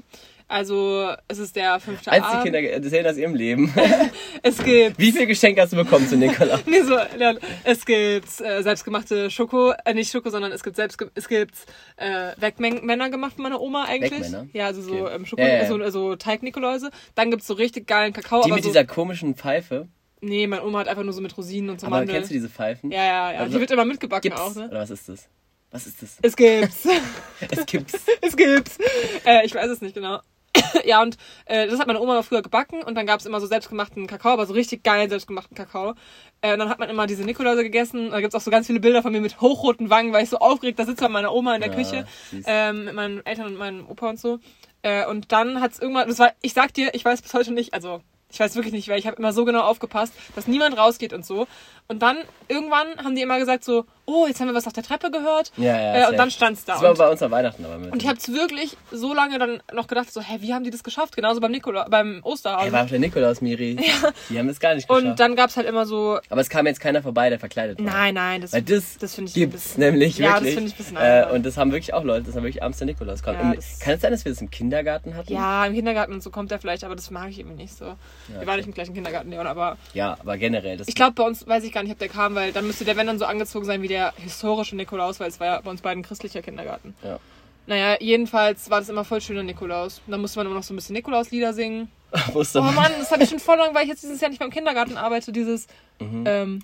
[0.51, 2.55] Also es ist der fünfte Abend.
[2.55, 3.71] erzählen aus ihrem Leben.
[4.41, 6.61] Es gibt Wie viel Geschenke hast du bekommen zu Nikolaus?
[6.65, 10.97] Nee, so, ja, es gibt äh, selbstgemachte Schoko, äh, nicht Schoko, sondern es gibt selbst
[11.13, 11.53] es gibt
[11.97, 14.11] äh, Wegmänner gemacht von meiner Oma eigentlich.
[14.11, 14.47] Wegmänner?
[14.53, 15.15] Ja, also so Okay.
[15.15, 15.67] ähm, Schoko, Ja, ja, ja.
[15.67, 16.89] so, so Teig-Nikoläuse.
[17.13, 18.41] Dann gibt's so richtig geilen Kakao.
[18.41, 19.87] Die aber mit so, dieser komischen Pfeife.
[20.21, 22.49] Nee, meine Oma hat einfach nur so mit Rosinen und so Aber kennst du diese
[22.49, 22.91] Pfeifen?
[22.91, 23.39] Ja, ja, ja.
[23.39, 24.39] Also, Die wird immer mitgebacken Gibt's?
[24.41, 24.67] auch, ne?
[24.67, 25.29] Oder was ist das?
[25.71, 26.17] Was ist das?
[26.21, 26.87] Es gibt's.
[27.51, 27.93] Es gibt's.
[28.21, 28.77] es gibt's.
[29.25, 30.19] Äh, ich weiß es nicht genau.
[30.83, 34.07] ja, und äh, das hat meine Oma früher gebacken und dann gab's immer so selbstgemachten
[34.07, 35.93] Kakao, aber so richtig geilen selbstgemachten Kakao.
[36.41, 38.09] Äh, und dann hat man immer diese Nikoläuse gegessen.
[38.11, 40.39] Da gibt's auch so ganz viele Bilder von mir mit hochroten Wangen, weil ich so
[40.39, 42.05] aufgeregt da sitze bei meiner Oma in der Ja, Küche
[42.45, 44.39] ähm, mit meinen Eltern und meinem Opa und so.
[44.81, 47.73] Äh, und dann hat's irgendwann, das war, ich sag dir, ich weiß bis heute nicht,
[47.73, 48.01] also
[48.31, 51.25] ich weiß wirklich nicht, weil ich habe immer so genau aufgepasst, dass niemand rausgeht und
[51.25, 51.47] so.
[51.87, 54.83] Und dann irgendwann haben die immer gesagt so, oh, jetzt haben wir was auf der
[54.83, 55.51] Treppe gehört.
[55.57, 56.73] Ja, ja, äh, und dann stand's da.
[56.73, 57.91] Das war bei uns an Weihnachten aber mit.
[57.91, 60.83] und ich habe wirklich so lange dann noch gedacht so, hä, wie haben die das
[60.83, 61.15] geschafft?
[61.15, 62.65] Genauso beim Nikola, beim Osterhasen.
[62.65, 63.77] Hey, war auch der Nikolaus, Miri.
[64.29, 65.05] Die haben es gar nicht geschafft.
[65.07, 67.85] und dann gab's halt immer so, aber es kam jetzt keiner vorbei, der verkleidet war.
[67.91, 70.53] nein, nein, das, Weil das, das finde ich ein gibt's bisschen- nämlich Ja, das wirklich.
[70.55, 71.27] finde ich ein bisschen äh.
[71.33, 73.39] Und das haben wirklich auch Leute, das haben wirklich abends der Nikolaus kommt.
[73.41, 75.33] Ja, das- Kann es sein, dass wir das im Kindergarten hatten?
[75.33, 77.95] ja, im Kindergarten und so kommt der vielleicht, aber das mag ich irgendwie nicht so.
[78.37, 80.77] Wir waren nicht im gleichen Kindergarten, Leon, aber Ja, aber generell.
[80.77, 82.85] Das ich glaube, bei uns weiß ich gar nicht, ob der kam, weil dann müsste
[82.85, 85.69] der, wenn dann so angezogen sein wie der historische Nikolaus, weil es war ja bei
[85.71, 86.93] uns beiden christlicher Kindergarten.
[87.03, 87.19] Ja.
[87.67, 90.01] Naja, jedenfalls war das immer voll schöner Nikolaus.
[90.05, 91.89] Und dann musste man immer noch so ein bisschen Nikolauslieder singen.
[92.33, 92.73] wusste Oh man.
[92.75, 94.97] Mann, das habe ich schon voll lang, weil ich jetzt dieses Jahr nicht beim Kindergarten
[94.97, 95.67] arbeite, dieses,
[95.99, 96.23] Mhm.
[96.25, 96.61] ähm,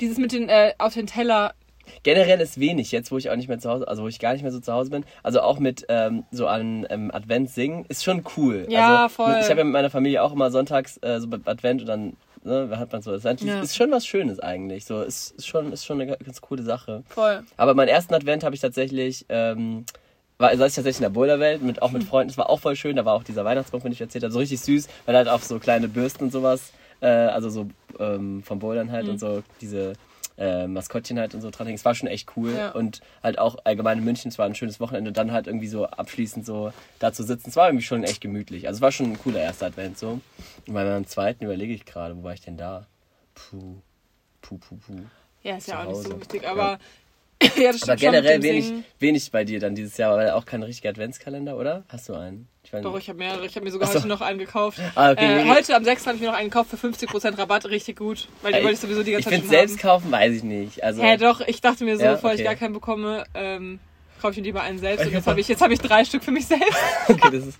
[0.00, 1.54] dieses mit den, äh, auf den Teller.
[2.02, 4.32] Generell ist wenig, jetzt wo ich auch nicht mehr zu Hause, also wo ich gar
[4.32, 5.04] nicht mehr so zu Hause bin.
[5.22, 8.66] Also auch mit ähm, so an ähm, Advent singen, ist schon cool.
[8.68, 9.36] Ja, also, voll.
[9.40, 12.78] Ich habe ja mit meiner Familie auch immer sonntags äh, so Advent und dann ne,
[12.78, 13.12] hat man so.
[13.12, 13.60] Das ist, Ja.
[13.60, 14.84] ist schon was Schönes eigentlich.
[14.84, 17.02] So ist, ist schon ist schon eine ganz coole Sache.
[17.08, 17.42] Voll.
[17.56, 19.26] Aber meinen ersten Advent habe ich tatsächlich.
[19.28, 19.84] Ähm,
[20.38, 22.28] war, saß ich tatsächlich in der Boulderwelt, mit, auch mit Freunden.
[22.28, 22.96] Das war auch voll schön.
[22.96, 25.40] Da war auch dieser Weihnachtsbaum, dem ich erzählt habe, so richtig süß, weil halt auch
[25.40, 27.68] so kleine Bürsten und sowas, äh, also so
[27.98, 29.94] ähm, vom Bouldern halt und so diese
[30.38, 31.76] äh, Maskottchen halt und so dran hängen.
[31.76, 32.52] Es war schon echt cool.
[32.52, 32.70] Ja.
[32.72, 35.10] Und halt auch allgemein in München, es war ein schönes Wochenende.
[35.10, 37.50] Und dann halt irgendwie so abschließend so da zu sitzen.
[37.50, 38.66] Es war irgendwie schon echt gemütlich.
[38.66, 40.20] Also es war schon ein cooler erster Advent so.
[40.66, 42.86] Und bei meinem zweiten überlege ich gerade, wo war ich denn da?
[43.34, 43.76] Puh.
[44.42, 45.00] Puh, puh, puh.
[45.42, 46.20] Ja, ist ja Zu auch nicht so Hause.
[46.20, 46.62] wichtig, aber.
[46.72, 46.78] Ja,
[47.40, 48.84] das Aber generell wenig, Singen.
[48.98, 51.84] wenig bei dir dann dieses Jahr, weil auch kein richtiger Adventskalender, oder?
[51.88, 52.48] Hast du einen?
[52.64, 53.46] Ich weiß Doch, ich habe mehrere.
[53.46, 53.94] Ich habe mir sogar so.
[53.98, 54.78] heute noch einen gekauft.
[54.96, 55.42] Ah, okay.
[55.42, 56.06] Äh, heute am 6.
[56.06, 57.66] habe ich mir noch einen gekauft für 50% Rabatt.
[57.66, 58.26] Richtig gut.
[58.42, 59.90] Weil die Äh, wollte ich sowieso die ich ganze Zeit finde schon selbst haben.
[60.02, 60.82] kaufen, weiß ich nicht.
[60.82, 61.40] Also, Hä, doch.
[61.42, 63.78] Ich dachte mir so, Ja, bevor ich gar keinen bekomme, ähm,
[64.20, 65.04] kaufe ich mir lieber einen selbst.
[65.06, 66.76] Und jetzt habe ich, jetzt hab ich drei Stück für mich selbst.
[67.08, 67.58] okay, das ist,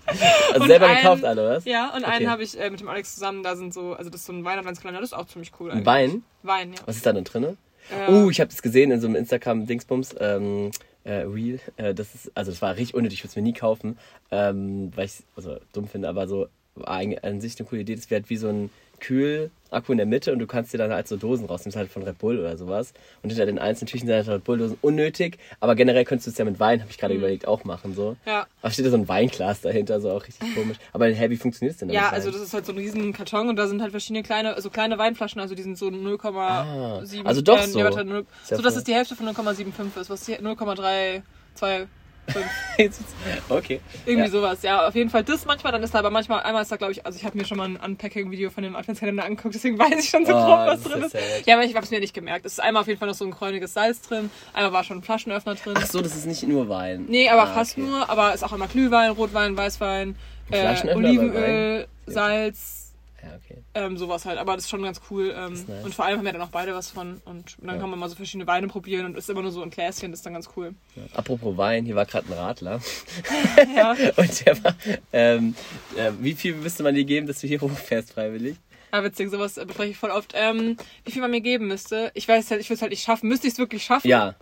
[0.49, 1.63] also Und selber einen- gekauft alle, was?
[1.65, 2.11] Ja, und Okay.
[2.11, 3.43] einen habe ich äh, mit dem Alex zusammen.
[3.43, 4.99] Da sind so, also das ist so ein Weihnachtskalender.
[4.99, 5.85] Das ist auch ziemlich cool eigentlich.
[5.85, 6.23] Wein?
[6.43, 6.79] Wein, ja.
[6.85, 7.55] Was ist da denn drin?
[7.91, 10.15] Äh, Oh, ich habe das gesehen in so einem Instagram-Dingsbums.
[10.19, 10.71] Ähm,
[11.03, 11.59] äh, Real.
[11.77, 13.97] Äh, das ist, also das war richtig unnötig, ich würde es mir nie kaufen,
[14.29, 17.95] ähm, weil ich also, dumm finde, aber so war an sich eine coole Idee.
[17.95, 20.91] Das wäre halt wie so ein Kühlakku in der Mitte und du kannst dir dann
[20.91, 22.93] halt so Dosen rausnehmen, das ist halt von Red Bull oder sowas.
[23.21, 26.37] Und hinter den einzelnen Tüchen sind halt Red Bull-Dosen unnötig, aber generell könntest du es
[26.37, 27.19] ja mit Wein, habe ich gerade Mhm.
[27.19, 27.93] überlegt, auch machen.
[27.93, 28.15] so.
[28.25, 28.47] Ja.
[28.61, 30.77] Aber steht da so ein Weinglas dahinter, so auch richtig komisch.
[30.93, 31.89] Aber wie funktioniert es denn?
[31.89, 34.55] Ja, also das ist halt so ein riesen Karton und da sind halt verschiedene kleine,
[34.55, 37.25] also kleine Weinflaschen, also die sind so 0,7.
[37.25, 37.77] also doch äh, so.
[37.77, 40.35] nee, warte, 0, Ist ja so dass es die Hälfte von 0,75 ist, was die
[40.35, 41.21] 0,32
[41.55, 41.87] fünf.
[43.49, 43.79] okay.
[44.05, 44.29] Irgendwie ja.
[44.31, 44.87] sowas, ja.
[44.87, 47.05] Auf jeden Fall das manchmal, dann ist da aber manchmal, einmal ist da, glaube ich,
[47.05, 50.09] also ich habe mir schon mal ein Unpacking-Video von dem Adventskalender angeguckt, deswegen weiß ich
[50.09, 51.11] schon so Oh, grob, was ist drin ist.
[51.13, 51.21] sad.
[51.45, 52.45] Ja, aber ich habe es mir nicht gemerkt.
[52.45, 54.97] Es ist einmal auf jeden Fall noch so ein kräuniges Salz drin, einmal war schon
[54.99, 55.73] ein Flaschenöffner drin.
[55.77, 57.05] Ach so, das ist nicht nur Wein.
[57.07, 57.81] Nee, aber Ah, fast okay.
[57.87, 60.15] nur, aber ist auch einmal Glühwein, Rotwein, Weißwein,
[60.51, 61.87] äh, Olivenöl?
[62.05, 62.86] Salz,
[63.23, 63.63] Ja, okay.
[63.73, 64.37] ähm, sowas halt.
[64.37, 65.33] Aber das ist schon ganz cool.
[65.35, 65.83] Ähm, nice.
[65.85, 67.21] Und vor allem haben wir dann auch beide was von.
[67.25, 67.81] Und dann Ja.
[67.81, 70.19] kann man mal so verschiedene Weine probieren und ist immer nur so ein Gläschen, das
[70.19, 70.73] ist dann ganz cool.
[70.95, 71.03] Ja.
[71.15, 72.79] Apropos Wein, hier war gerade ein Radler.
[73.75, 73.91] Ja.
[74.17, 74.75] Und der war,
[75.13, 75.55] ähm,
[75.97, 78.55] äh, wie viel müsste man dir geben, dass du hier hochfährst freiwillig?
[78.91, 80.33] Ah, witzig, sowas bespreche ich voll oft.
[80.35, 82.11] Ähm, wie viel man mir geben müsste.
[82.13, 83.27] Ich weiß halt, ich würde es halt nicht schaffen.
[83.27, 84.07] Müsste ich es wirklich schaffen?
[84.07, 84.35] Ja.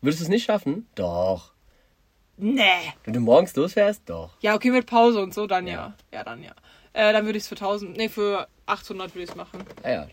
[0.00, 0.86] Würdest du es nicht schaffen?
[0.94, 1.52] Doch.
[2.38, 2.62] Nee.
[3.04, 4.02] Wenn du morgens losfährst?
[4.06, 4.30] Doch.
[4.40, 5.72] Ja, okay, mit Pause und so, dann ja.
[5.72, 5.94] Ja.
[6.12, 6.52] Ja, dann ja.
[6.96, 9.62] Äh, dann würde ich es für 1000, nee, für 800 würde ich es machen.
[9.82, 10.06] Ah ja.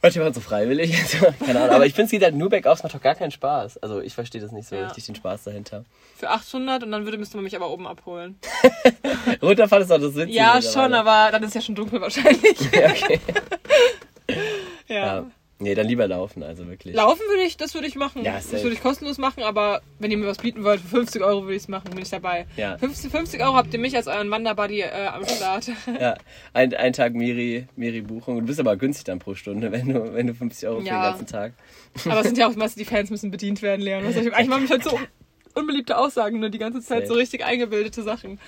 [0.00, 0.92] Manche waren so freiwillig.
[1.02, 1.74] Also, keine Ahnung.
[1.74, 2.78] Aber ich finde, es geht halt nur bergauf.
[2.78, 3.78] Es macht doch gar keinen Spaß.
[3.78, 4.84] Also ich verstehe das nicht so Ja.
[4.86, 5.84] richtig, den Spaß dahinter.
[6.16, 8.38] Für 800 und dann würde, müsste man mich aber oben abholen.
[9.42, 10.32] Runterfahren ist auch das Witzige.
[10.32, 12.56] Ja, schon, aber dann ist ja schon dunkel wahrscheinlich.
[12.72, 13.20] Ja, okay.
[14.88, 14.94] ja.
[14.96, 15.26] Ja.
[15.60, 16.94] Nee, dann lieber laufen, also wirklich.
[16.96, 18.24] Laufen würde ich, das würde ich machen.
[18.24, 18.64] Ja, das safe.
[18.64, 21.54] würde ich kostenlos machen, aber wenn ihr mir was bieten wollt, für 50 Euro würde
[21.54, 22.46] ich es machen, bin ich dabei.
[22.56, 22.76] Ja.
[22.76, 25.70] 50, 50 Euro habt ihr mich als euren Wanderbuddy äh, am Start.
[26.00, 26.16] Ja,
[26.52, 28.40] ein, ein Tag Miri, Miri Buchung.
[28.40, 31.00] Du bist aber günstig dann pro Stunde, wenn du, wenn du 50 Euro für Ja.
[31.02, 31.52] den ganzen Tag.
[32.04, 34.04] aber es sind ja auch meistens die Fans müssen bedient werden, Leon.
[34.04, 34.98] Was ich, ich mache mich halt so
[35.54, 37.06] unbeliebte Aussagen, nur die ganze Zeit Safe.
[37.06, 38.38] so richtig eingebildete Sachen.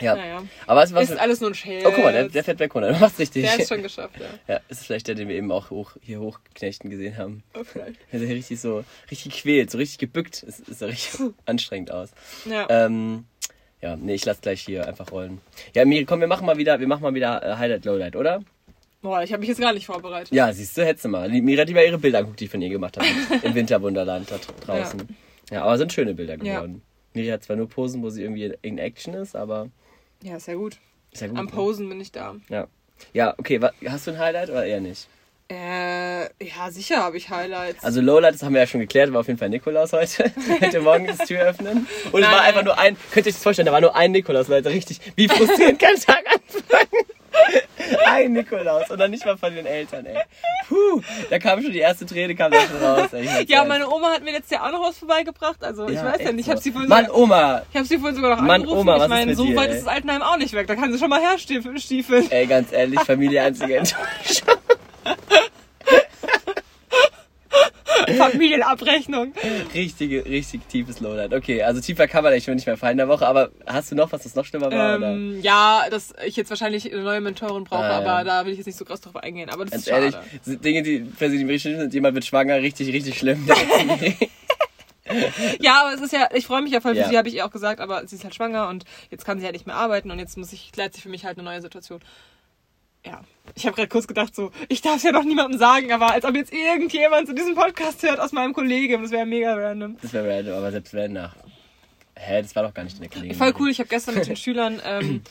[0.00, 0.16] Ja.
[0.16, 0.42] Naja.
[0.66, 1.84] Aber was Ist alles nur ein Scherz.
[1.86, 2.92] Oh, guck mal, der, der fährt weg runter.
[2.92, 3.44] Du machst richtig.
[3.44, 4.54] Der ist schon geschafft, ja.
[4.54, 7.42] ja, ist vielleicht der, den wir eben auch hoch, hier hochknechten gesehen haben.
[7.54, 8.00] Oh, vielleicht.
[8.12, 10.44] Der sieht richtig so, richtig quält, so richtig gebückt.
[10.46, 12.10] Es ist so richtig anstrengend aus.
[12.44, 12.66] Ja.
[12.68, 13.24] Ähm,
[13.80, 15.40] ja, nee, ich lass gleich hier einfach rollen.
[15.74, 18.42] Ja, Miri, komm, wir machen mal wieder, wir machen mal wieder äh, Highlight, Lowlight, oder?
[19.02, 20.32] Boah, ich habe mich jetzt gar nicht vorbereitet.
[20.32, 21.30] Ja, siehst du, hättest du mal.
[21.30, 23.06] Die Miri hat lieber ihre Bilder anguckt, die ich von ihr gemacht habe.
[23.42, 25.00] Im Winterwunderland da draußen.
[25.00, 25.06] Ja.
[25.52, 26.56] Aber sind schöne Bilder Ja.
[26.56, 26.82] geworden.
[27.14, 29.68] Miri hat zwar nur Posen, wo sie irgendwie in Action ist, aber
[30.22, 30.78] Ja, ist ja gut.
[31.12, 31.38] ist ja gut.
[31.38, 31.50] Am ne?
[31.52, 32.36] Posen bin ich da.
[32.48, 32.66] Ja.
[33.12, 35.08] Ja, okay, hast du ein Highlight oder eher nicht?
[35.50, 37.84] Äh, ja, sicher habe ich Highlights.
[37.84, 40.24] Also Lowlight, das haben wir ja schon geklärt, war auf jeden Fall Nikolaus heute.
[40.60, 41.86] Hätte morgen das Tür öffnen.
[42.12, 42.32] Und es Nein.
[42.32, 44.70] war einfach nur ein, könnt ihr euch das vorstellen, da war nur ein Nikolaus, Leute.
[44.70, 47.04] Richtig, wie frustrierend kann Tag anfangen.
[48.06, 50.16] Ein Nikolaus und dann nicht mal von den Eltern, ey.
[50.68, 53.12] Puh, da kam schon die erste Träne, kam da schon raus.
[53.12, 53.44] Ey.
[53.46, 55.62] Ja, meine Oma hat mir letztes Jahr auch noch was vorbeigebracht.
[55.62, 56.64] Also ich weiß ja nicht, ich habe so.
[56.64, 58.80] sie vorhin Mann, sogar, Oma, ich habe sie vorhin sogar noch Mann, angerufen.
[58.80, 59.76] Oma, was ich meine, so dir, weit ey?
[59.76, 60.66] ist das Altenheim auch nicht weg.
[60.66, 62.30] Da kann sie schon mal herstiefeln.
[62.30, 64.53] ey, ganz ehrlich, Familie einzige Enttäuschung.
[68.30, 69.32] Familienabrechnung.
[69.74, 71.32] Richtige, richtig tiefes Lowlight.
[71.34, 73.94] Okay, also tiefer kann man schon nicht mehr fallen in der Woche, aber hast du
[73.96, 74.96] noch was, das noch schlimmer war?
[74.98, 75.12] oder?
[75.12, 78.10] Ähm, ja, dass ich jetzt wahrscheinlich eine neue Mentorin brauche, Ah, ja.
[78.16, 79.48] aber da will ich jetzt nicht so krass drauf eingehen.
[79.50, 80.12] Aber das Ganz ist schade.
[80.46, 83.46] ehrlich, Dinge, die für sie richtig schlimm sind, jemand wird schwanger, richtig, richtig schlimm.
[85.60, 87.08] Ja, aber es ist ja, ich freue mich ja voll für Ja.
[87.10, 89.44] sie, habe ich ihr auch gesagt, aber sie ist halt schwanger und jetzt kann sie
[89.44, 91.60] halt nicht mehr arbeiten und jetzt muss ich, klärt sich für mich halt eine neue
[91.60, 92.00] Situation.
[93.06, 93.20] Ja.
[93.54, 96.24] Ich habe gerade kurz gedacht, so, ich darf es ja noch niemandem sagen, aber als
[96.24, 99.96] ob jetzt irgendjemand zu diesem Podcast hört aus meinem Kollegium, das wäre mega random.
[100.00, 101.36] das wäre random, aber selbst wenn nach.
[102.16, 103.36] Hä, das war doch gar nicht in der Kollegin.
[103.36, 105.22] Voll cool, ich habe gestern mit den Schülern, ähm,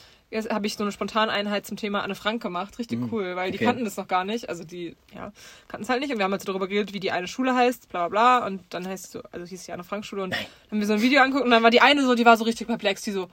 [0.50, 2.78] habe ich so eine Spontaneinheit zum Thema Anne Frank gemacht.
[2.78, 3.62] Richtig cool, weil die Mhm.
[3.62, 3.64] okay.
[3.66, 4.48] kannten das noch gar nicht.
[4.48, 5.32] Also die, ja,
[5.68, 6.10] kannten es halt nicht.
[6.12, 8.46] Und wir haben jetzt darüber geredet, wie die eine Schule heißt, bla bla bla.
[8.46, 10.22] Und dann heißt sie so, also hieß die Anne Frank Schule.
[10.24, 12.24] Und dann haben wir so ein Video angeguckt und dann war die eine so, die
[12.24, 13.28] war so richtig perplex, die so,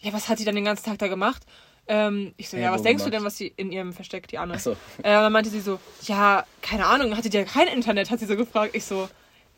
[0.00, 1.42] ja, was hat die dann den ganzen Tag da gemacht?
[1.88, 4.38] Ähm, ich so, Ja, ja, was denkst du denn, was sie in ihrem Versteck, die
[4.38, 4.54] Anne?
[4.56, 4.72] Ach so.
[5.02, 8.18] Äh, und dann meinte sie so, ja, keine Ahnung, hatte die ja kein Internet, hat
[8.18, 8.74] sie so gefragt.
[8.74, 9.08] Ich so,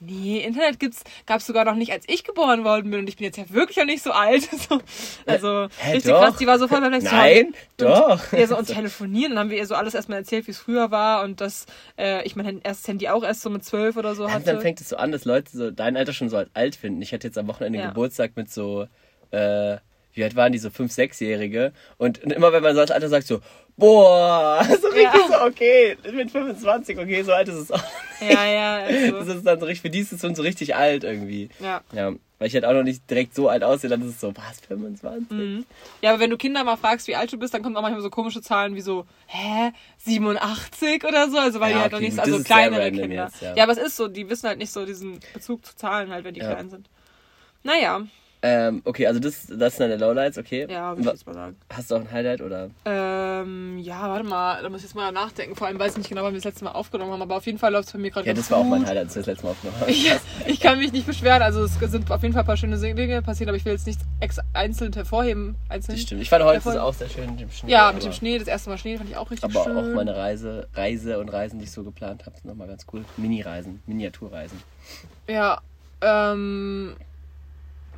[0.00, 3.24] nee, Internet gibt's, gab's sogar noch nicht, als ich geboren worden bin und ich bin
[3.24, 4.46] jetzt ja wirklich noch nicht so alt.
[4.68, 4.80] So,
[5.26, 6.20] also Hä, richtig doch?
[6.20, 7.04] krass, die war so voll perplex.
[7.04, 8.32] Nein, und, doch.
[8.32, 10.90] Ja, so und telefonieren, dann haben wir ihr so alles erstmal erzählt, wie es früher
[10.90, 11.64] war und dass
[11.98, 14.44] äh, ich mein erstes Handy auch erst so mit zwölf oder so Und hatte.
[14.44, 17.00] dann fängt es so an, dass Leute so dein Alter schon so alt finden.
[17.00, 17.88] Ich hatte jetzt am Wochenende Ja.
[17.88, 18.86] Geburtstag mit so,
[19.30, 19.78] äh,
[20.18, 21.72] wie alt waren die, so 5-, 6-Jährige.
[21.96, 23.40] Und, und immer wenn man so das Alter sagt, so,
[23.76, 25.38] boah, so richtig Ja.
[25.38, 27.82] so, okay, mit 25, okay, so alt ist es auch.
[28.20, 30.74] ja, ja, Das also, ist dann so richtig, für die ist es schon so richtig
[30.76, 31.48] alt irgendwie.
[31.60, 31.80] ja.
[31.92, 34.32] Ja, weil ich halt auch noch nicht direkt so alt aussehe, dann ist es so,
[34.36, 35.30] was, 25?
[35.36, 35.64] Mhm.
[36.02, 38.00] Ja, aber wenn du Kinder mal fragst, wie alt du bist, dann kommen auch manchmal
[38.02, 41.98] so komische Zahlen wie so, hä, 87 oder so, also weil Ja, die halt noch
[41.98, 43.24] okay, nicht, gut, also das kleinere Kinder.
[43.24, 43.54] jetzt, ja.
[43.56, 43.62] ja.
[43.64, 46.34] aber es ist so, die wissen halt nicht so diesen Bezug zu Zahlen halt, wenn
[46.34, 46.88] die klein sind.
[47.64, 48.02] Naja,
[48.40, 50.66] Ähm, okay, also das, das sind deine Lowlights, okay.
[50.70, 51.56] ja, würde ich jetzt mal sagen.
[51.72, 52.70] Hast du auch ein Highlight oder?
[52.84, 55.56] Ähm, ja, warte mal, da muss ich jetzt mal nachdenken.
[55.56, 57.46] Vor allem weiß ich nicht genau, wann wir das letzte Mal aufgenommen haben, aber auf
[57.46, 58.86] jeden Fall läuft es bei mir gerade Ja, das war auch mein.
[58.86, 59.90] Highlight, als wir das letzte Mal aufgenommen haben.
[59.90, 60.12] Ich,
[60.46, 63.22] ich kann mich nicht beschweren, also es sind auf jeden Fall ein paar schöne Dinge
[63.22, 65.56] passiert, aber ich will jetzt nichts ex einzeln hervorheben.
[65.68, 65.96] Einzeln.
[65.96, 66.22] Das stimmt.
[66.22, 67.72] Ich fand heute auch sehr schön mit dem Schnee.
[67.72, 69.76] Ja, aber- mit dem Schnee, das erste Mal Schnee fand ich auch richtig Aber schön.
[69.76, 73.04] auch meine Reise, Reise und Reisen, die ich so geplant habe, sind nochmal ganz cool.
[73.16, 74.62] Mini-Reisen, Miniaturreisen.
[75.28, 75.60] Ja,
[76.02, 76.94] ähm.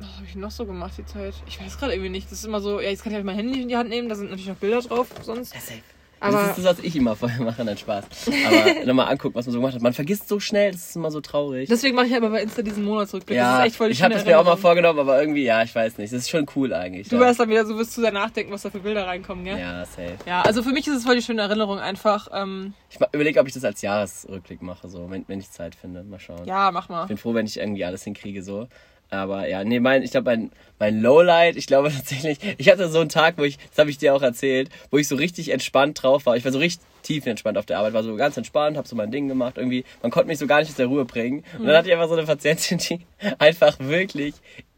[0.01, 1.33] Was habe ich noch so gemacht die Zeit?
[1.47, 2.25] Ich weiß gerade irgendwie nicht.
[2.27, 4.09] Das ist immer so, ja, jetzt kann ich halt mein Handy in die Hand nehmen,
[4.09, 5.53] da sind natürlich noch Bilder drauf sonst.
[5.53, 5.79] Ja, safe.
[6.23, 8.05] Aber- das ist das, was ich immer vorher mache, dann Spaß.
[8.27, 9.81] Aber nochmal angucken, was man so gemacht hat.
[9.81, 11.67] Man vergisst so schnell, das ist immer so traurig.
[11.67, 13.39] Deswegen mache ich aber bei Insta diesen Monatsrückblick.
[13.39, 15.43] das ja, ist echt voll die ich habe das mir auch mal vorgenommen, aber irgendwie,
[15.43, 16.13] ja, ich weiß nicht.
[16.13, 17.09] Das ist schon cool eigentlich.
[17.09, 17.21] Du ja.
[17.21, 19.57] wirst dann wieder so, wirst zu sehr nachdenken, was da für Bilder reinkommen, gell?
[19.57, 20.17] Ja, safe.
[20.27, 22.27] Ja, also für mich ist es voll die schöne Erinnerung einfach.
[22.31, 26.03] Ähm, Ich überlege, ob ich das als Jahresrückblick mache, so, wenn, wenn ich Zeit finde.
[26.03, 26.45] Mal schauen.
[26.45, 27.01] ja, mach mal.
[27.03, 28.67] Ich bin froh, wenn ich irgendwie alles hinkriege, so.
[29.11, 33.01] Aber ja, nee, mein, ich glaube, mein, mein Lowlight, ich glaube tatsächlich, ich hatte so
[33.01, 36.01] einen Tag, wo ich, das habe ich dir auch erzählt, wo ich so richtig entspannt
[36.01, 36.37] drauf war.
[36.37, 39.11] Ich war so richtig tiefenentspannt auf der Arbeit, war so ganz entspannt, habe so mein
[39.11, 41.43] Ding gemacht, irgendwie, man konnte mich so gar nicht aus der Ruhe bringen.
[41.59, 43.01] Und dann hatte ich einfach so eine Patientin, die
[43.39, 44.35] einfach wirklich,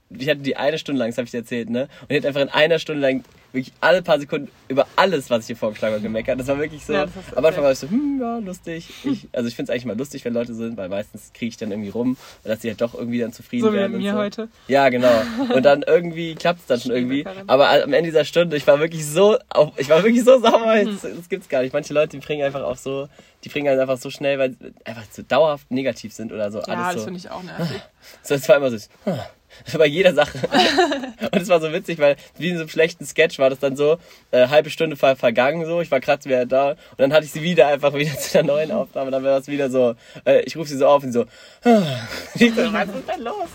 [0.10, 1.88] ich hatte die eine Stunde lang, das habe ich dir erzählt, ne?
[2.02, 5.42] Und die hat einfach in einer Stunde lang wirklich alle paar Sekunden über alles, was
[5.42, 6.40] ich hier vorgeschlagen habe, gemeckert.
[6.40, 6.94] Das war wirklich so.
[6.94, 8.90] Ja, das am Anfang war ich so, hm, ja, lustig.
[9.04, 11.58] Ich, also ich finde es eigentlich mal lustig, wenn Leute sind, weil meistens kriege ich
[11.58, 13.92] dann irgendwie rum, dass sie halt doch irgendwie dann zufrieden So wie werden.
[13.92, 14.18] mit und mir so.
[14.18, 14.50] heute.
[14.68, 15.22] Ja, genau.
[15.54, 17.26] Und dann irgendwie klappt es dann schon irgendwie.
[17.48, 20.74] Aber am Ende dieser Stunde, ich war wirklich so, auf, ich war wirklich so sauer.
[20.76, 20.86] Hm.
[21.02, 21.74] Das, das gibt's gar nicht.
[21.74, 23.08] Manche Leute, die bringen einfach auch so,
[23.44, 26.60] die bringen halt einfach so schnell, weil sie einfach so dauerhaft negativ sind oder so.
[26.60, 27.06] Ja, alles das so.
[27.06, 27.82] finde ich auch nervig.
[28.22, 29.18] So, es war immer so, hm,
[29.78, 30.40] bei jeder Sache.
[31.32, 33.76] und es war so witzig, weil wie in so einem schlechten Sketch war das dann
[33.76, 33.98] so,
[34.32, 37.32] äh, halbe Stunde ver vergangen so, ich war gerade wieder da und dann hatte ich
[37.32, 40.58] sie wieder einfach wieder zu der neuen Aufnahme, dann war es wieder so, äh, ich
[40.58, 41.26] rufe sie so auf und so,
[42.36, 43.48] ich so, was ist denn los?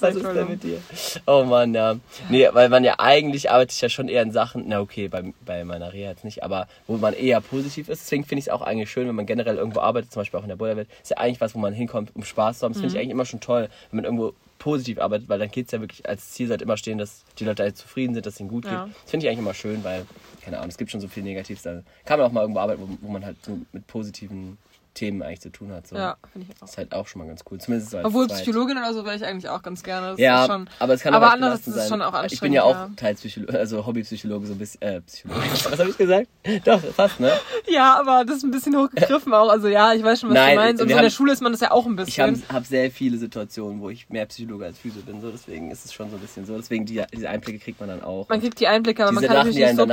[0.00, 0.78] Was ist denn mit dir?
[1.26, 1.96] Oh Mann, ja.
[2.28, 5.32] Nee, weil man ja eigentlich arbeite ich ja schon eher in Sachen, na okay, bei,
[5.44, 8.02] bei meiner Reha jetzt nicht, aber wo man eher positiv ist.
[8.02, 10.44] Deswegen finde ich es auch eigentlich schön, wenn man generell irgendwo arbeitet, zum Beispiel auch
[10.44, 12.72] in der Bundeswehr, ist ja eigentlich was, wo man hinkommt, um Spaß zu haben.
[12.72, 15.66] Das finde ich eigentlich immer schon toll, wenn man irgendwo positiv arbeitet, weil dann geht
[15.66, 18.34] es ja wirklich als Ziel sollte immer stehen, dass die Leute halt zufrieden sind, dass
[18.34, 18.72] es ihnen gut geht.
[18.72, 18.88] Ja.
[19.02, 20.06] Das finde ich eigentlich immer schön, weil,
[20.42, 21.62] keine Ahnung, es gibt schon so viel Negatives.
[21.62, 24.58] Da kann man auch mal irgendwo arbeiten, wo, wo man halt so mit positiven
[24.94, 25.86] Themen eigentlich zu tun hat.
[25.86, 25.96] So.
[25.96, 26.60] Ja, finde ich auch.
[26.60, 27.58] Das ist halt auch schon mal ganz cool.
[27.60, 28.26] Zumindest so als Obwohl.
[28.28, 30.08] Psychologin oder so wäre ich eigentlich auch ganz gerne.
[30.10, 32.52] Das Ja, schon, aber es kann aber auch belastend ist es schon auch Ich bin
[32.52, 35.40] ja auch anstrengend, teils also Hobbypsychologe, so ein bisschen, äh, Psychologe.
[35.70, 36.28] Was habe ich gesagt?
[36.64, 37.32] Doch, fast, ne?
[37.68, 39.50] Ja, aber das ist ein bisschen hochgegriffen auch.
[39.50, 40.82] Also ja, ich weiß schon, was Nein, du meinst.
[40.82, 42.48] Und so in der Schule ist man das ja auch ein Ich habe bisschen.
[42.48, 45.92] hab sehr viele Situationen, wo ich mehr Psychologe als Physio bin, so deswegen ist es
[45.92, 46.56] schon so ein bisschen so.
[46.56, 48.28] Deswegen die, diese Einblicke kriegt man dann auch.
[48.28, 49.86] Man kriegt die Einblicke, aber man kann Sachen, die nicht einen so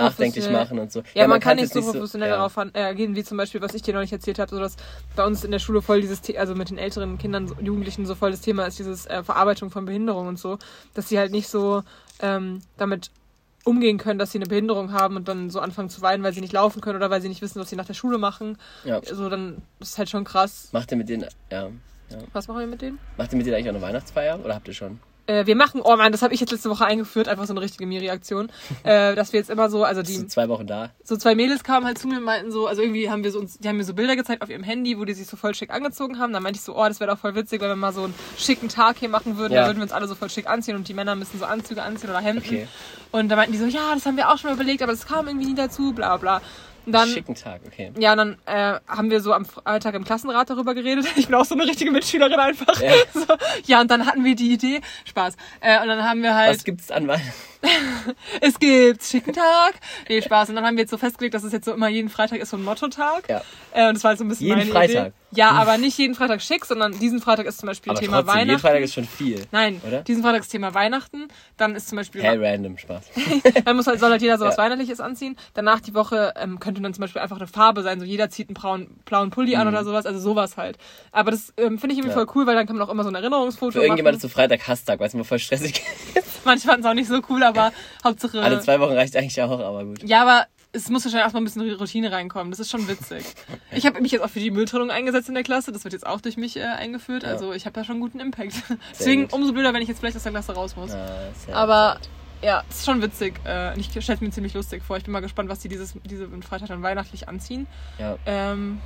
[0.52, 1.04] machen und so.
[1.14, 2.38] Ja, man, kann kann's nicht so professionell ja.
[2.38, 4.76] darauf äh, gehen, wie zum Beispiel, was ich dir neulich erzählt habe, so dass
[5.16, 8.16] bei uns in der Schule voll dieses, The also mit den älteren Kindern, Jugendlichen so
[8.16, 10.58] voll das Thema ist, dieses äh, Verarbeitung von Behinderung und so,
[10.94, 11.84] dass sie halt nicht so
[12.20, 13.12] ähm, damit
[13.64, 16.42] umgehen können, dass sie eine Behinderung haben und dann so anfangen zu weinen, weil sie
[16.42, 18.58] nicht laufen können oder weil sie nicht wissen, was sie nach der Schule machen.
[18.86, 19.02] Ja.
[19.04, 20.70] So, dann ist halt schon krass.
[20.72, 21.70] Macht ihr mit denen, ja.
[22.32, 23.00] Was machen wir mit denen?
[23.18, 25.00] Macht ihr mit denen eigentlich auch eine Weihnachtsfeier oder habt ihr schon?
[25.28, 27.62] Äh, wir machen, oh Mann, das habe ich jetzt letzte Woche eingeführt, einfach so eine
[27.62, 28.50] richtige Miri-Aktion,
[28.84, 30.92] äh, dass wir jetzt immer so, also die, du zwei Wochen da?
[31.04, 33.40] so zwei Mädels kamen halt zu mir und meinten so, also irgendwie haben wir so
[33.40, 35.54] uns, die haben mir so Bilder gezeigt auf ihrem Handy, wo die sich so voll
[35.54, 36.34] schick angezogen haben.
[36.34, 38.14] Da meinte ich so, oh, das wäre doch voll witzig, wenn wir mal so einen
[38.38, 39.54] schicken Tag hier machen würden.
[39.54, 39.62] Ja.
[39.62, 41.84] Da würden wir uns alle so voll schick anziehen und die Männer müssen so Anzüge
[41.84, 42.46] anziehen oder Hemden.
[42.46, 42.68] Okay.
[43.12, 45.06] Und da meinten die so, ja, das haben wir auch schon mal überlegt, aber das
[45.06, 46.42] kam irgendwie nie dazu, bla bla.
[46.88, 47.92] Und dann, Schicken Tag, okay.
[48.00, 51.06] ja, dann äh, haben wir so am Freitag im Klassenrat darüber geredet.
[51.18, 52.82] Ich bin auch so eine richtige Mitschülerin einfach.
[52.82, 52.94] Ja.
[53.14, 53.26] So,
[53.66, 55.36] ja, und dann hatten wir die Idee, Spaß.
[55.60, 57.10] Äh, und dann haben wir halt Was gibt's an
[58.42, 59.74] es gibt schicken Tag.
[60.08, 60.50] Nee, Spaß.
[60.50, 62.52] Und dann haben wir jetzt so festgelegt, dass es jetzt so immer jeden Freitag ist
[62.52, 63.28] so ein Motto-Tag.
[63.28, 63.42] Ja.
[63.74, 65.08] Äh, und das war halt so ein bisschen Jeden meine Freitag?
[65.08, 65.14] Idee.
[65.32, 68.38] Ja, aber nicht jeden Freitag schick, sondern diesen Freitag ist zum Beispiel Aber Thema trotzdem,
[68.38, 68.62] jeden Weihnachten.
[68.62, 69.46] Freitag ist schon viel.
[69.52, 70.02] Nein, oder?
[70.02, 71.28] diesen Freitag ist Thema Weihnachten.
[71.58, 73.04] Dann ist zum Beispiel, Hell random, Spaß.
[73.66, 74.64] dann muss halt, soll halt jeder so was Ja.
[74.64, 75.36] Weihnachtliches anziehen.
[75.54, 78.00] Danach die Woche ähm, könnte dann zum Beispiel einfach eine Farbe sein.
[78.00, 80.06] So jeder zieht einen blauen, blauen Pulli an oder sowas.
[80.06, 80.78] Also sowas halt.
[81.12, 82.20] Aber das ähm, finde ich irgendwie Mhm.
[82.20, 82.26] Ja.
[82.26, 84.30] voll cool, weil dann kann man auch immer so ein Erinnerungsfoto Für irgendjemand ist machen.
[84.32, 85.82] so Freitag Hasstag, weißt du, mal voll stressig.
[86.46, 87.72] Manche fanden es auch nicht so cool, aber
[88.04, 88.42] Hauptsache...
[88.42, 90.04] Alle zwei Wochen reicht eigentlich auch, aber gut.
[90.04, 92.52] Ja, aber es muss wahrscheinlich erstmal ein bisschen Routine reinkommen.
[92.52, 93.26] Das ist schon witzig.
[93.72, 95.72] Ich habe mich jetzt auch für die Mülltrennung eingesetzt in der Klasse.
[95.72, 97.24] Das wird jetzt auch durch mich äh, eingeführt.
[97.24, 97.30] Ja.
[97.30, 98.54] Also ich habe da schon einen guten Impact.
[98.98, 99.34] Deswegen gut.
[99.34, 100.92] umso blöder, wenn ich jetzt vielleicht aus der Klasse raus muss.
[100.92, 102.00] Sehr Aber
[102.42, 103.40] ja, es ist schon witzig.
[103.46, 104.98] Äh, ich stelle mir ziemlich lustig vor.
[104.98, 107.68] Ich bin mal gespannt, was die dieses, diese Freitag dann weihnachtlich anziehen.
[107.98, 108.80] Ja, Ähm,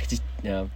[0.00, 0.66] richtig, ja.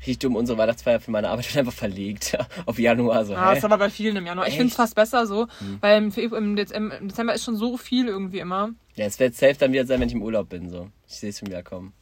[0.00, 3.24] Richtig dumm, unsere Weihnachtsfeier für meine Arbeit wird einfach verlegt auf Januar.
[3.24, 3.58] So, ah, hä?
[3.58, 4.46] ist aber bei vielen im Januar.
[4.46, 4.58] Ich Echt?
[4.58, 5.48] finde es fast besser so,
[5.80, 8.70] weil im, im Dezember ist schon so viel irgendwie immer.
[8.94, 10.70] Ja, es wird safe dann wieder sein, wenn ich im Urlaub bin.
[10.70, 10.90] So.
[11.08, 11.92] Ich sehe es schon wieder kommen.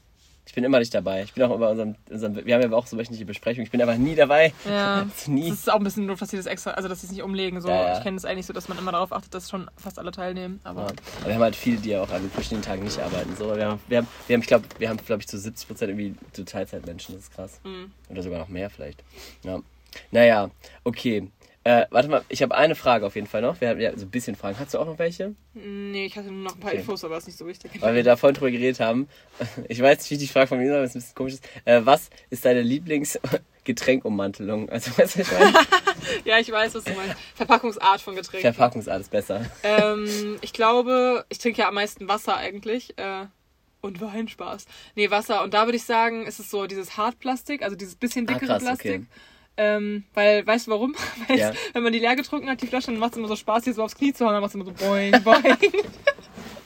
[0.47, 1.23] Ich bin immer nicht dabei.
[1.23, 3.65] Ich bin auch über unserem, unserem wir haben ja auch so wöchentliche Besprechungen.
[3.65, 4.53] Ich bin einfach nie dabei.
[4.69, 5.07] Ja.
[5.27, 5.49] Nie.
[5.49, 7.23] Das ist auch ein bisschen doof, dass sie das extra, also dass sie es nicht
[7.23, 7.61] umlegen.
[7.61, 7.69] So.
[7.69, 7.97] Ja, ja.
[7.97, 10.61] Ich kenne es eigentlich so, dass man immer darauf achtet, dass schon fast alle teilnehmen.
[10.63, 10.87] Aber Ja.
[11.21, 13.35] Aber wir haben halt viele, die ja auch an verschiedenen Tagen nicht arbeiten.
[13.37, 15.67] So, wir haben, wir haben, wir haben ich glaube, wir haben, glaube ich, zu 70
[15.67, 17.15] Prozent irgendwie so Teilzeitmenschen.
[17.15, 17.61] Das ist krass.
[17.65, 17.93] Mhm.
[18.11, 19.03] Oder sogar noch mehr vielleicht.
[19.43, 19.61] Ja.
[20.11, 20.51] Naja,
[20.85, 21.31] okay.
[21.67, 23.59] Äh, warte mal, ich habe eine Frage auf jeden Fall noch.
[23.61, 24.59] Wir haben ja so ein bisschen Fragen.
[24.59, 25.35] Hast du auch noch welche?
[25.55, 26.81] Nee, ich hatte nur noch ein paar Okay.
[26.81, 27.71] Infos, aber ist nicht so wichtig.
[27.81, 29.09] Weil wir da vorhin drüber geredet haben.
[29.69, 31.33] Ich weiß nicht, wie die Frage von mir, aber es ist ein bisschen komisch.
[31.35, 31.45] Ist.
[31.65, 33.19] Äh, was ist deine Lieblings...
[33.65, 34.69] Getränkummantelung.
[34.75, 35.55] Also, weißt du, was ich meine?
[36.27, 37.17] Ja, ich weiß, was du meinst.
[37.35, 38.53] Verpackungsart von Getränken.
[38.53, 39.47] Verpackungsart ist besser.
[39.63, 42.97] ähm, ich glaube, ich trinke ja am meisten Wasser eigentlich.
[42.99, 43.25] Äh,
[43.81, 44.67] und Wein, Spaß.
[44.97, 45.43] Nee, Wasser.
[45.43, 48.47] Und da würde ich sagen, ist es so dieses Hartplastik, also dieses bisschen Ah, dickere
[48.49, 48.91] krass, Plastik.
[48.93, 49.07] okay.
[49.57, 50.95] Ähm, weil, weißt du warum?
[51.29, 51.53] Weil Ja.
[51.73, 53.73] wenn man die leer getrunken hat, die Flasche, dann macht es immer so Spaß, die
[53.73, 55.57] so aufs Knie zu hauen, dann macht es immer so boing, boing.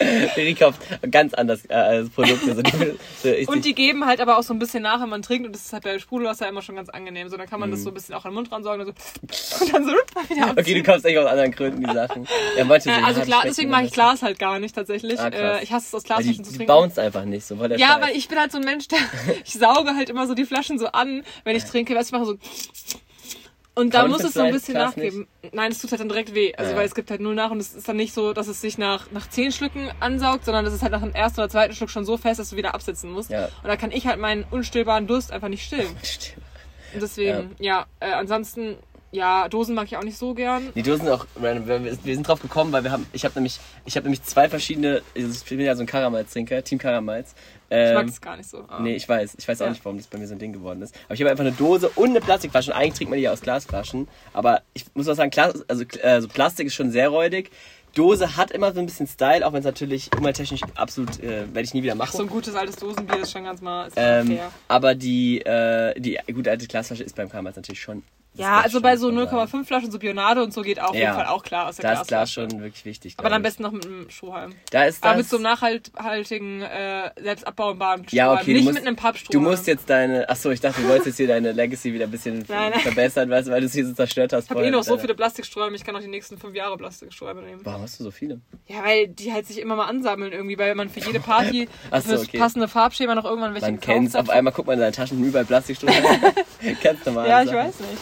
[0.36, 0.80] Eri kauft
[1.10, 2.54] ganz anders äh, als Produkte.
[2.54, 5.22] So, die, so, Und die geben halt aber auch so ein bisschen nach, wenn man
[5.22, 5.46] trinkt.
[5.46, 7.28] Und das ist halt bei Sprudelwasser immer schon ganz angenehm.
[7.28, 7.74] So, dann kann man Mhm.
[7.74, 8.94] das so ein bisschen auch an den Mund ransorgen und,
[9.32, 9.90] so, und dann so
[10.28, 12.26] wieder okay, du kaufst echt aus anderen Gründen die Sachen.
[12.56, 13.92] Ja, manche Äh, also klar, deswegen mag ich.
[13.92, 15.18] Glas halt gar nicht tatsächlich.
[15.18, 16.72] Ah, äh, ich hasse es aus die, Glasflaschen zu die trinken.
[16.72, 17.56] bounce einfach nicht so.
[17.56, 18.02] Voll der Ja, Scheiß.
[18.08, 18.98] weil ich bin halt so ein Mensch, der
[19.44, 21.94] ich sauge halt immer so die Flaschen so an, wenn ich trinke.
[21.94, 22.38] Weißt du, ich mache so
[23.78, 25.26] und da muss es so ein bisschen nachgeben.
[25.52, 26.54] Nein, es tut halt dann direkt weh.
[26.54, 26.76] Also Ja.
[26.76, 28.78] weil es gibt halt null nach und es ist dann nicht so, dass es sich
[28.78, 31.90] nach, nach zehn Schlücken ansaugt, sondern das ist halt nach dem ersten oder zweiten Schluck
[31.90, 33.30] schon so fest, dass du wieder absitzen musst.
[33.30, 33.46] Ja.
[33.46, 35.88] Und da kann ich halt meinen unstillbaren Durst einfach nicht stillen.
[36.94, 38.76] Und deswegen, ja, äh, ansonsten,
[39.12, 40.70] ja, Dosen mag ich auch nicht so gern.
[40.74, 41.84] Die Dosen sind auch random.
[41.84, 45.02] Wir, sind drauf gekommen, weil wir haben, ich habe nämlich, ich habe nämlich zwei verschiedene,
[45.14, 47.34] also ich bin ja so ein Karamals-Trinker, Team Karamals.
[47.70, 48.58] Ich Ähm, mag das gar nicht so.
[48.66, 49.34] aber- Nee, ich weiß.
[49.38, 49.70] Ich weiß auch Ja.
[49.72, 50.94] nicht, warum das bei mir so ein Ding geworden ist.
[51.04, 52.70] Aber ich habe einfach eine Dose und eine Plastikflasche.
[52.70, 54.08] Und eigentlich trinkt man die ja aus Glasflaschen.
[54.32, 57.50] Aber ich muss auch sagen, Glas, also, also Plastik ist schon sehr räudig.
[57.94, 61.60] Dose hat immer so ein bisschen Style, auch wenn es natürlich umwelttechnisch absolut, äh, werde
[61.62, 62.16] ich nie wieder Ach, machen.
[62.16, 64.52] so ein gutes altes Dosenbier ist schon ganz mal, ist ähm, fair.
[64.68, 68.02] aber die, äh, die gute alte Glasflasche ist beim Karamals natürlich schon.
[68.38, 69.62] Ja, also bei so muss man sagen.
[69.62, 71.00] 0,5 Flaschen so Bionade und so geht auch auf Ja.
[71.00, 73.14] jeden Fall auch klar aus der Da ist Glas schon wirklich wichtig.
[73.18, 74.54] Aber am besten noch mit einem Strohhalm.
[74.70, 75.08] Da ist das.
[75.10, 78.38] Aber mit so einem nachhaltigen, äh, selbst abbauenbaren Ja, Strohhalm.
[78.38, 79.44] okay, du Nicht musst- mit einem Pappstrohhalm.
[79.44, 80.28] Du musst jetzt deine.
[80.28, 82.80] Achso, ich dachte, du wolltest jetzt hier deine Legacy wieder ein bisschen Nein, nein.
[82.80, 84.44] verbessern, weißt weil du es hier so zerstört hast.
[84.44, 87.42] Ich habe eh noch so viele Plastikstrohhalme, ich kann auch die nächsten fünf Jahre Plastikstrohhalme
[87.42, 87.60] nehmen.
[87.64, 88.40] Warum hast du so viele?
[88.66, 92.02] Ja, weil die halt sich immer mal ansammeln irgendwie, weil man für jede Party Ach
[92.02, 92.38] für so, das okay.
[92.38, 95.44] passende Farbschema noch irgendwann welche Man kennt's, auf einmal guckt man in deine Taschen überall
[95.44, 95.96] Plastikstunden.
[96.82, 97.28] Kennst du mal.
[97.28, 97.98] Ja, ich weiß nicht.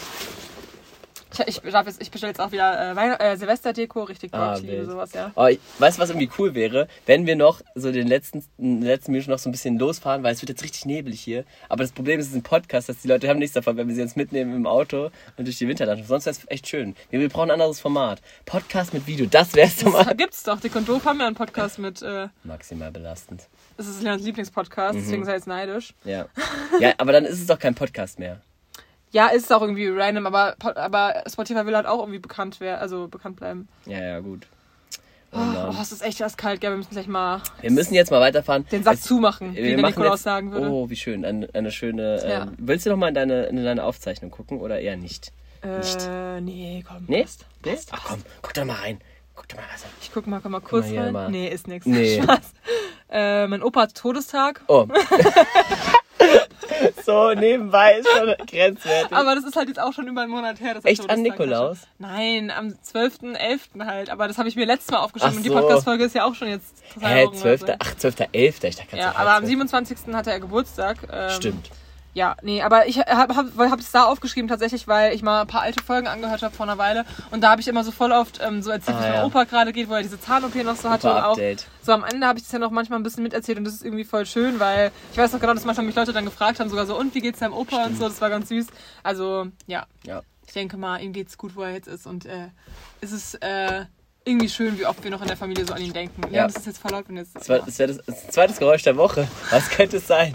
[1.47, 4.85] Ich, ich, jetzt- ich bestelle jetzt auch wieder äh, äh, Silvesterdeko, richtig Bock, Ah, wild.
[4.85, 5.31] sowas, ja.
[5.35, 6.87] Oh, ich, weißt du, was irgendwie cool wäre?
[7.05, 10.33] Wenn wir noch so den letzten, den letzten Minuten noch so ein bisschen losfahren, weil
[10.33, 11.45] es wird jetzt richtig neblig hier.
[11.69, 13.87] Aber das Problem ist, es ist ein Podcast, dass die Leute haben nichts davon, wenn
[13.87, 16.09] wir sie jetzt mitnehmen im Auto und durch die Winterlandschaft.
[16.09, 16.95] Sonst wäre es echt schön.
[17.09, 18.21] Wir, wir brauchen ein anderes Format.
[18.45, 20.03] Podcast mit Video, das wär's doch mal.
[20.05, 20.59] Das gibt's doch.
[20.59, 23.47] Dick und Doof haben ja einen Podcast mit, äh, Maximal belastend.
[23.77, 25.01] das ist Leons Lieblingspodcast, Mhm.
[25.01, 25.93] deswegen sei jetzt neidisch.
[26.03, 26.25] Ja.
[26.79, 28.41] ja, aber dann ist es doch kein Podcast mehr.
[29.11, 33.07] Ja, ist auch irgendwie random, aber, aber Spotify will halt auch irgendwie bekannt werden, also
[33.07, 33.67] bekannt bleiben.
[33.85, 34.47] Ja, ja, gut.
[35.31, 36.71] Oh, Oh, es ist echt erst kalt, gell?
[36.71, 38.65] Wir müssen gleich mal Wir müssen jetzt mal weiterfahren.
[38.71, 40.69] den Sack zumachen, wie der Nikolaus jetzt, sagen würde.
[40.69, 41.25] Oh, wie schön.
[41.25, 42.21] Eine, eine schöne.
[42.27, 42.43] Ja.
[42.43, 45.31] Ähm, willst du noch mal in deine, in deine Aufzeichnung gucken oder eher nicht?
[45.63, 46.07] nicht.
[46.07, 47.03] äh, nee, komm.
[47.07, 47.23] Nee?
[47.23, 47.45] passt.
[47.65, 47.71] Nee?
[47.71, 49.01] Passt, Ach komm, guck doch mal rein.
[49.35, 49.85] Guck doch mal was.
[50.01, 51.13] Ich guck mal, komm mal kurz mal rein.
[51.13, 51.29] mal.
[51.29, 51.85] Nee, ist nix.
[51.85, 52.21] Nee.
[52.23, 52.53] Spaß.
[53.09, 54.61] Äh, mein Opa hat Todestag.
[54.67, 54.87] Oh.
[57.05, 59.15] so nebenbei ist schon grenzwertig.
[59.15, 60.75] Aber das ist halt jetzt auch schon über einen Monat her.
[60.75, 61.79] er Echt an Nikolaus?
[61.81, 61.87] hatte.
[61.99, 63.85] Nein, am 12.11.
[63.85, 64.09] halt.
[64.09, 65.55] Aber das habe ich mir letztes Mal aufgeschrieben Ach und die so.
[65.55, 67.61] Podcast-Folge ist ja auch schon jetzt Hä, Wochen oder 12.
[67.61, 67.67] so.
[67.79, 68.63] Ach, 12.11.
[68.67, 69.97] Ich dachte Ja, so aber am halb 27.
[70.13, 70.97] hatte er Geburtstag.
[71.11, 71.69] Ähm, Stimmt.
[72.17, 75.47] Ja, nee, aber ich habe hab, hab es da aufgeschrieben tatsächlich, weil ich mal ein
[75.47, 77.05] paar alte Folgen angehört habe vor einer Weile.
[77.29, 79.11] Und da habe ich immer so voll oft ähm, so erzählt, Ah, wie ja.
[79.17, 81.03] meinem Opa gerade geht, wo er diese Zahn-OP noch so hatte.
[81.03, 81.67] Super Und auch Update.
[81.83, 83.85] so am Ende habe ich das ja noch manchmal ein bisschen miterzählt und das ist
[83.85, 86.71] irgendwie voll schön, weil ich weiß noch genau, dass manchmal mich Leute dann gefragt haben,
[86.71, 88.65] sogar so, und wie geht's deinem Opa und so, das war ganz süß.
[89.03, 90.21] Also, ja, Ja.
[90.47, 92.47] ich denke mal, ihm geht's gut, wo er jetzt ist und äh,
[92.99, 93.85] es ist äh,
[94.25, 96.23] irgendwie schön, wie oft wir noch in der Familie so an ihn denken.
[96.31, 96.47] Ja, Ja.
[96.47, 97.35] das ist jetzt voll laut, wenn jetzt.
[97.35, 99.27] Das, war, das wäre das, das zweites Geräusch der Woche.
[99.51, 100.33] Was könnte es sein?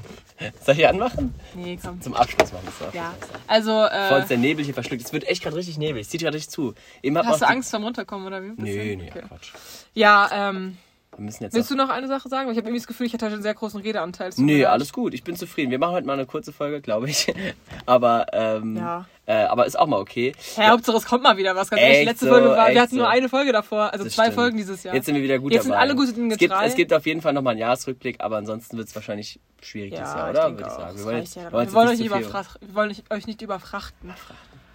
[0.65, 1.35] Soll ich anmachen?
[1.55, 2.01] Nee, komm.
[2.01, 3.15] Zum Abschluss machen wir es Ja,
[3.47, 5.03] also, äh, der Nebel hier verschluckt.
[5.05, 6.07] Es wird echt gerade richtig nebelig.
[6.07, 6.75] Es zieht gerade richtig zu.
[7.03, 8.49] Eben hast du Angst vorm Runterkommen oder wie?
[8.57, 8.99] Nee, Bisschen?
[8.99, 9.23] nee, Okay.
[9.29, 9.53] Quatsch.
[9.95, 10.77] Ja, ähm,
[11.17, 12.51] Wir müssen jetzt willst noch- du noch eine Sache sagen?
[12.51, 14.31] Ich habe irgendwie das Gefühl, ich hatte heute einen sehr großen Redeanteil.
[14.39, 15.13] Mir Nee, alles gut.
[15.13, 15.71] Ich bin zufrieden.
[15.71, 17.27] Wir machen heute mal eine kurze Folge, glaube ich.
[17.87, 19.05] aber, ähm, Ja.
[19.27, 20.33] äh, aber ist auch mal okay.
[20.57, 21.69] Hä, Hauptsache es kommt mal wieder was.
[21.69, 23.11] Ganz ehrlich, letzte so, Folge war, echt wir hatten nur so.
[23.11, 24.35] eine Folge davor, also Das zwei stimmt.
[24.37, 24.95] Folgen dieses Jahr.
[24.95, 25.83] Jetzt sind wir wieder gut Jetzt sind dabei.
[25.83, 26.67] alle gute Dinge es gibt, drei.
[26.67, 30.07] es gibt auf jeden Fall nochmal einen Jahresrückblick, aber ansonsten wird es wahrscheinlich schwierig dieses
[30.15, 30.47] Jahr, ich oder?
[30.47, 30.97] denke Würde ich sagen.
[30.97, 31.53] Das wollen jetzt- ja.
[31.53, 32.69] wollen Wir wollen, euch zu überfrachten.
[32.69, 34.15] wir wollen euch nicht überfrachten.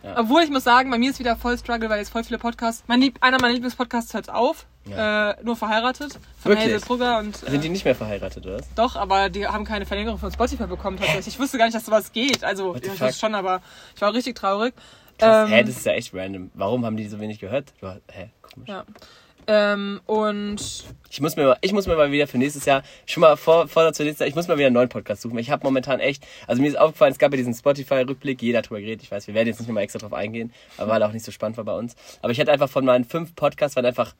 [0.03, 0.19] Ja.
[0.19, 2.83] Obwohl ich muss sagen, bei mir ist wieder voll Struggle, weil jetzt voll viele Podcasts.
[2.87, 4.67] Mein Lieb, einer meiner Lieblingspodcasts hört auf.
[4.89, 5.31] Ja.
[5.31, 6.13] Äh, nur verheiratet.
[6.41, 6.73] Von Wirklich?
[6.73, 7.35] Hazel Brugger und.
[7.37, 8.61] Sind die Äh, nicht mehr verheiratet, oder?
[8.75, 11.27] doch, aber die haben keine Verlängerung von Spotify bekommen tatsächlich.
[11.27, 12.43] Ich wusste gar nicht, dass sowas geht.
[12.43, 13.61] Also, ja, ich wusste schon, aber
[13.95, 14.73] ich war richtig traurig.
[15.17, 15.47] Krass.
[15.49, 16.51] Ähm, Hä, das ist ja echt random.
[16.53, 17.73] Warum haben die so wenig gehört?
[17.81, 18.69] Du, hä, komisch.
[18.69, 18.85] ja.
[19.49, 20.57] Ähm, und
[21.09, 23.69] Ich muss, mir mal, ich muss mir mal wieder für nächstes Jahr, schon mal vor,
[23.69, 25.37] vor zu nächstes Jahr, ich muss mal wieder einen neuen Podcast suchen.
[25.39, 28.81] Ich habe momentan echt, also mir ist aufgefallen, es gab ja diesen Spotify-Rückblick, jeder drüber
[28.81, 31.13] geredet, ich weiß, wir werden jetzt nicht nochmal extra drauf eingehen, aber weil er auch
[31.13, 31.95] nicht so spannend war bei uns.
[32.21, 34.13] Aber ich hatte einfach von meinen fünf Podcasts, waren einfach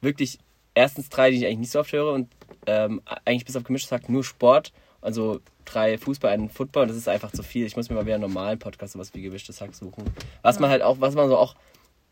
[0.00, 0.38] wirklich
[0.74, 2.28] erstens drei, die ich eigentlich nicht so oft höre und
[2.66, 6.96] ähm, eigentlich bis auf gemischtes Hack nur Sport Also drei Fußball, einen Football und das
[6.96, 7.66] ist einfach zu viel.
[7.66, 10.04] Ich muss mir mal wieder einen normalen Podcast, sowas wie gemischtes Hack suchen.
[10.42, 11.54] Was man halt auch, was man so auch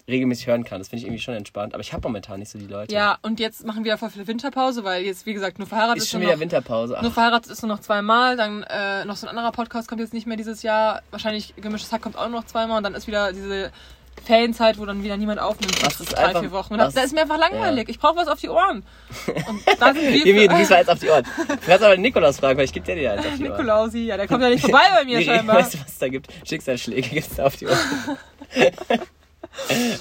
[0.09, 0.79] regelmäßig hören kann.
[0.79, 1.75] Das finde ich irgendwie schon entspannt.
[1.75, 2.95] Aber ich habe momentan nicht so die Leute.
[2.95, 6.05] Ja, und jetzt machen wir voll viele Winterpause, weil jetzt, wie gesagt, nur verheiratet Ist
[6.05, 6.93] ist schon nur wieder noch, Winterpause.
[7.01, 10.01] nur Ach, verheiratet ist nur noch zweimal, dann äh, noch so ein anderer Podcast kommt
[10.01, 11.03] jetzt nicht mehr dieses Jahr.
[11.11, 13.73] Wahrscheinlich gemischtes Hack kommt auch noch zweimal und dann ist wieder diese
[14.25, 15.77] Ferienzeit, wo dann wieder niemand aufnimmt.
[15.77, 16.75] Für ist drei, einfach- vier Wochen.
[16.75, 17.89] Und was- da ist mir einfach langweilig.
[17.89, 18.85] Ich brauche was auf die Ohren.
[19.27, 21.25] Und da sind wir Jimmy, du mal jetzt auf die Ohren.
[21.47, 23.53] Du kannst aber den Nikolaus fragen, weil ich gebe dir die eins auf die Ohren.
[23.53, 25.57] Nikolausi, ja, der kommt ja nicht vorbei bei mir Nee, scheinbar.
[25.57, 26.29] Weißt du, was es da gibt?
[26.45, 27.79] Schicksalsschläge gibt es auf die Ohren.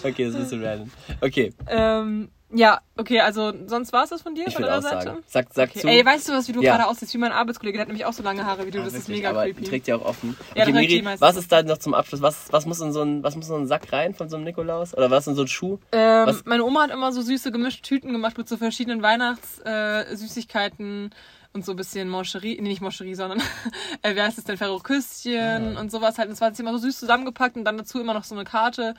[0.04, 0.92] okay, das ist ein bisschen random.
[1.22, 4.48] Okay, Ähm, ja, okay, also sonst war es das von dir?
[4.48, 5.04] ich von deiner Seite?
[5.06, 5.24] sagen.
[5.28, 5.80] Sag, sag Okay.
[5.82, 5.88] zu.
[5.88, 6.76] Ey, weißt du was, wie du Ja.
[6.78, 7.14] gerade aussiehst?
[7.14, 8.80] Wie mein Arbeitskollege, der hat nämlich auch so lange Haare wie du.
[8.82, 9.64] Ah, das ist wirklich, mega aber creepy.
[9.64, 10.38] trägt ja auch offen.
[10.56, 12.22] Ja, Okay, Miri, was ist da noch zum Abschluss?
[12.22, 14.36] Was, was muss in so ein, was muss in so einen Sack rein von so
[14.38, 14.94] einem Nikolaus?
[14.96, 15.80] Oder was in so einen Schuh?
[15.92, 21.12] Ähm, Was- meine Oma hat immer so süße gemischte Tüten gemacht mit so verschiedenen Weihnachtssüßigkeiten
[21.12, 21.16] äh,
[21.54, 23.40] und so ein bisschen Moncherie, nee, nicht Moncherie, sondern
[24.02, 26.28] äh, wie heißt es denn, Ferro-Küsschen und sowas halt.
[26.28, 28.44] Und das war jetzt immer so süß zusammengepackt und dann dazu immer noch so eine
[28.44, 28.94] Karte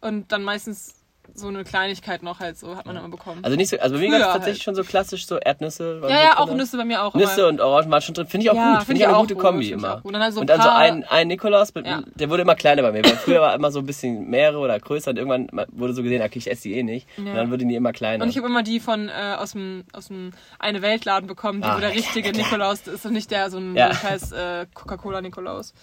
[0.00, 0.94] und dann meistens
[1.32, 3.44] so eine Kleinigkeit noch halt so, hat man immer bekommen.
[3.44, 4.62] Also nicht so, also bei mir gab es tatsächlich halt.
[4.64, 6.00] schon so klassisch so Erdnüsse.
[6.02, 6.38] ja, ja, drin.
[6.38, 7.14] auch Nüsse bei mir auch.
[7.14, 8.26] Nüsse aber- und Orangen waren schon drin.
[8.26, 8.76] Finde ich auch Ja, gut.
[8.78, 9.96] find Finde ich ich eine auch gute gut, Kombi immer.
[9.98, 10.04] auch.
[10.04, 12.02] Und dann halt so ein und dann so ein, ein Nikolaus, mit, Ja.
[12.16, 13.04] der wurde immer kleiner bei mir.
[13.04, 16.20] Weil früher war immer so ein bisschen mehrere oder größer und irgendwann wurde so gesehen,
[16.20, 17.06] okay, ich esse die eh nicht.
[17.16, 17.34] Und Ja.
[17.34, 18.24] dann wurde die immer kleiner.
[18.24, 21.68] Und ich habe immer die von äh, aus dem aus dem eine Weltladen bekommen, die
[21.68, 23.86] Ah, wo der richtige Nikolaus ist und nicht der so ein Ja.
[23.86, 25.74] so ein scheiß äh, Coca-Cola Nikolaus.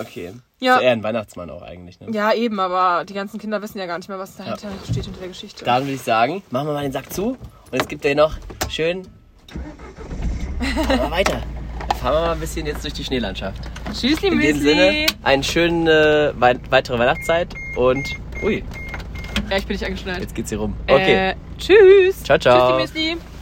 [0.00, 0.32] Okay.
[0.60, 0.76] Ja.
[0.76, 2.00] Ist eher ein Weihnachtsmann auch eigentlich.
[2.00, 2.08] Ne?
[2.12, 5.20] Ja, eben, aber die ganzen Kinder wissen ja gar nicht mehr, was dahinter steht hinter
[5.20, 5.64] der Geschichte.
[5.64, 7.36] Dann würde ich sagen, machen wir mal den Sack zu.
[7.70, 8.36] Und es gibt ja noch
[8.68, 9.06] schön.
[10.88, 11.42] Aber weiter.
[11.88, 13.60] Dann fahren wir mal ein bisschen jetzt durch die Schneelandschaft.
[13.92, 18.04] Tschüssli, In dem Sinne, eine schöne wei weitere Weihnachtszeit und.
[18.42, 18.62] Ui,
[19.50, 20.20] Ja, ich bin nicht angeschnallt.
[20.20, 20.74] jetzt geht's hier rum.
[20.88, 21.30] Okay.
[21.30, 22.22] Äh, tschüss.
[22.22, 22.78] Ciao, ciao.
[22.80, 23.37] Tschüssli, Müsli.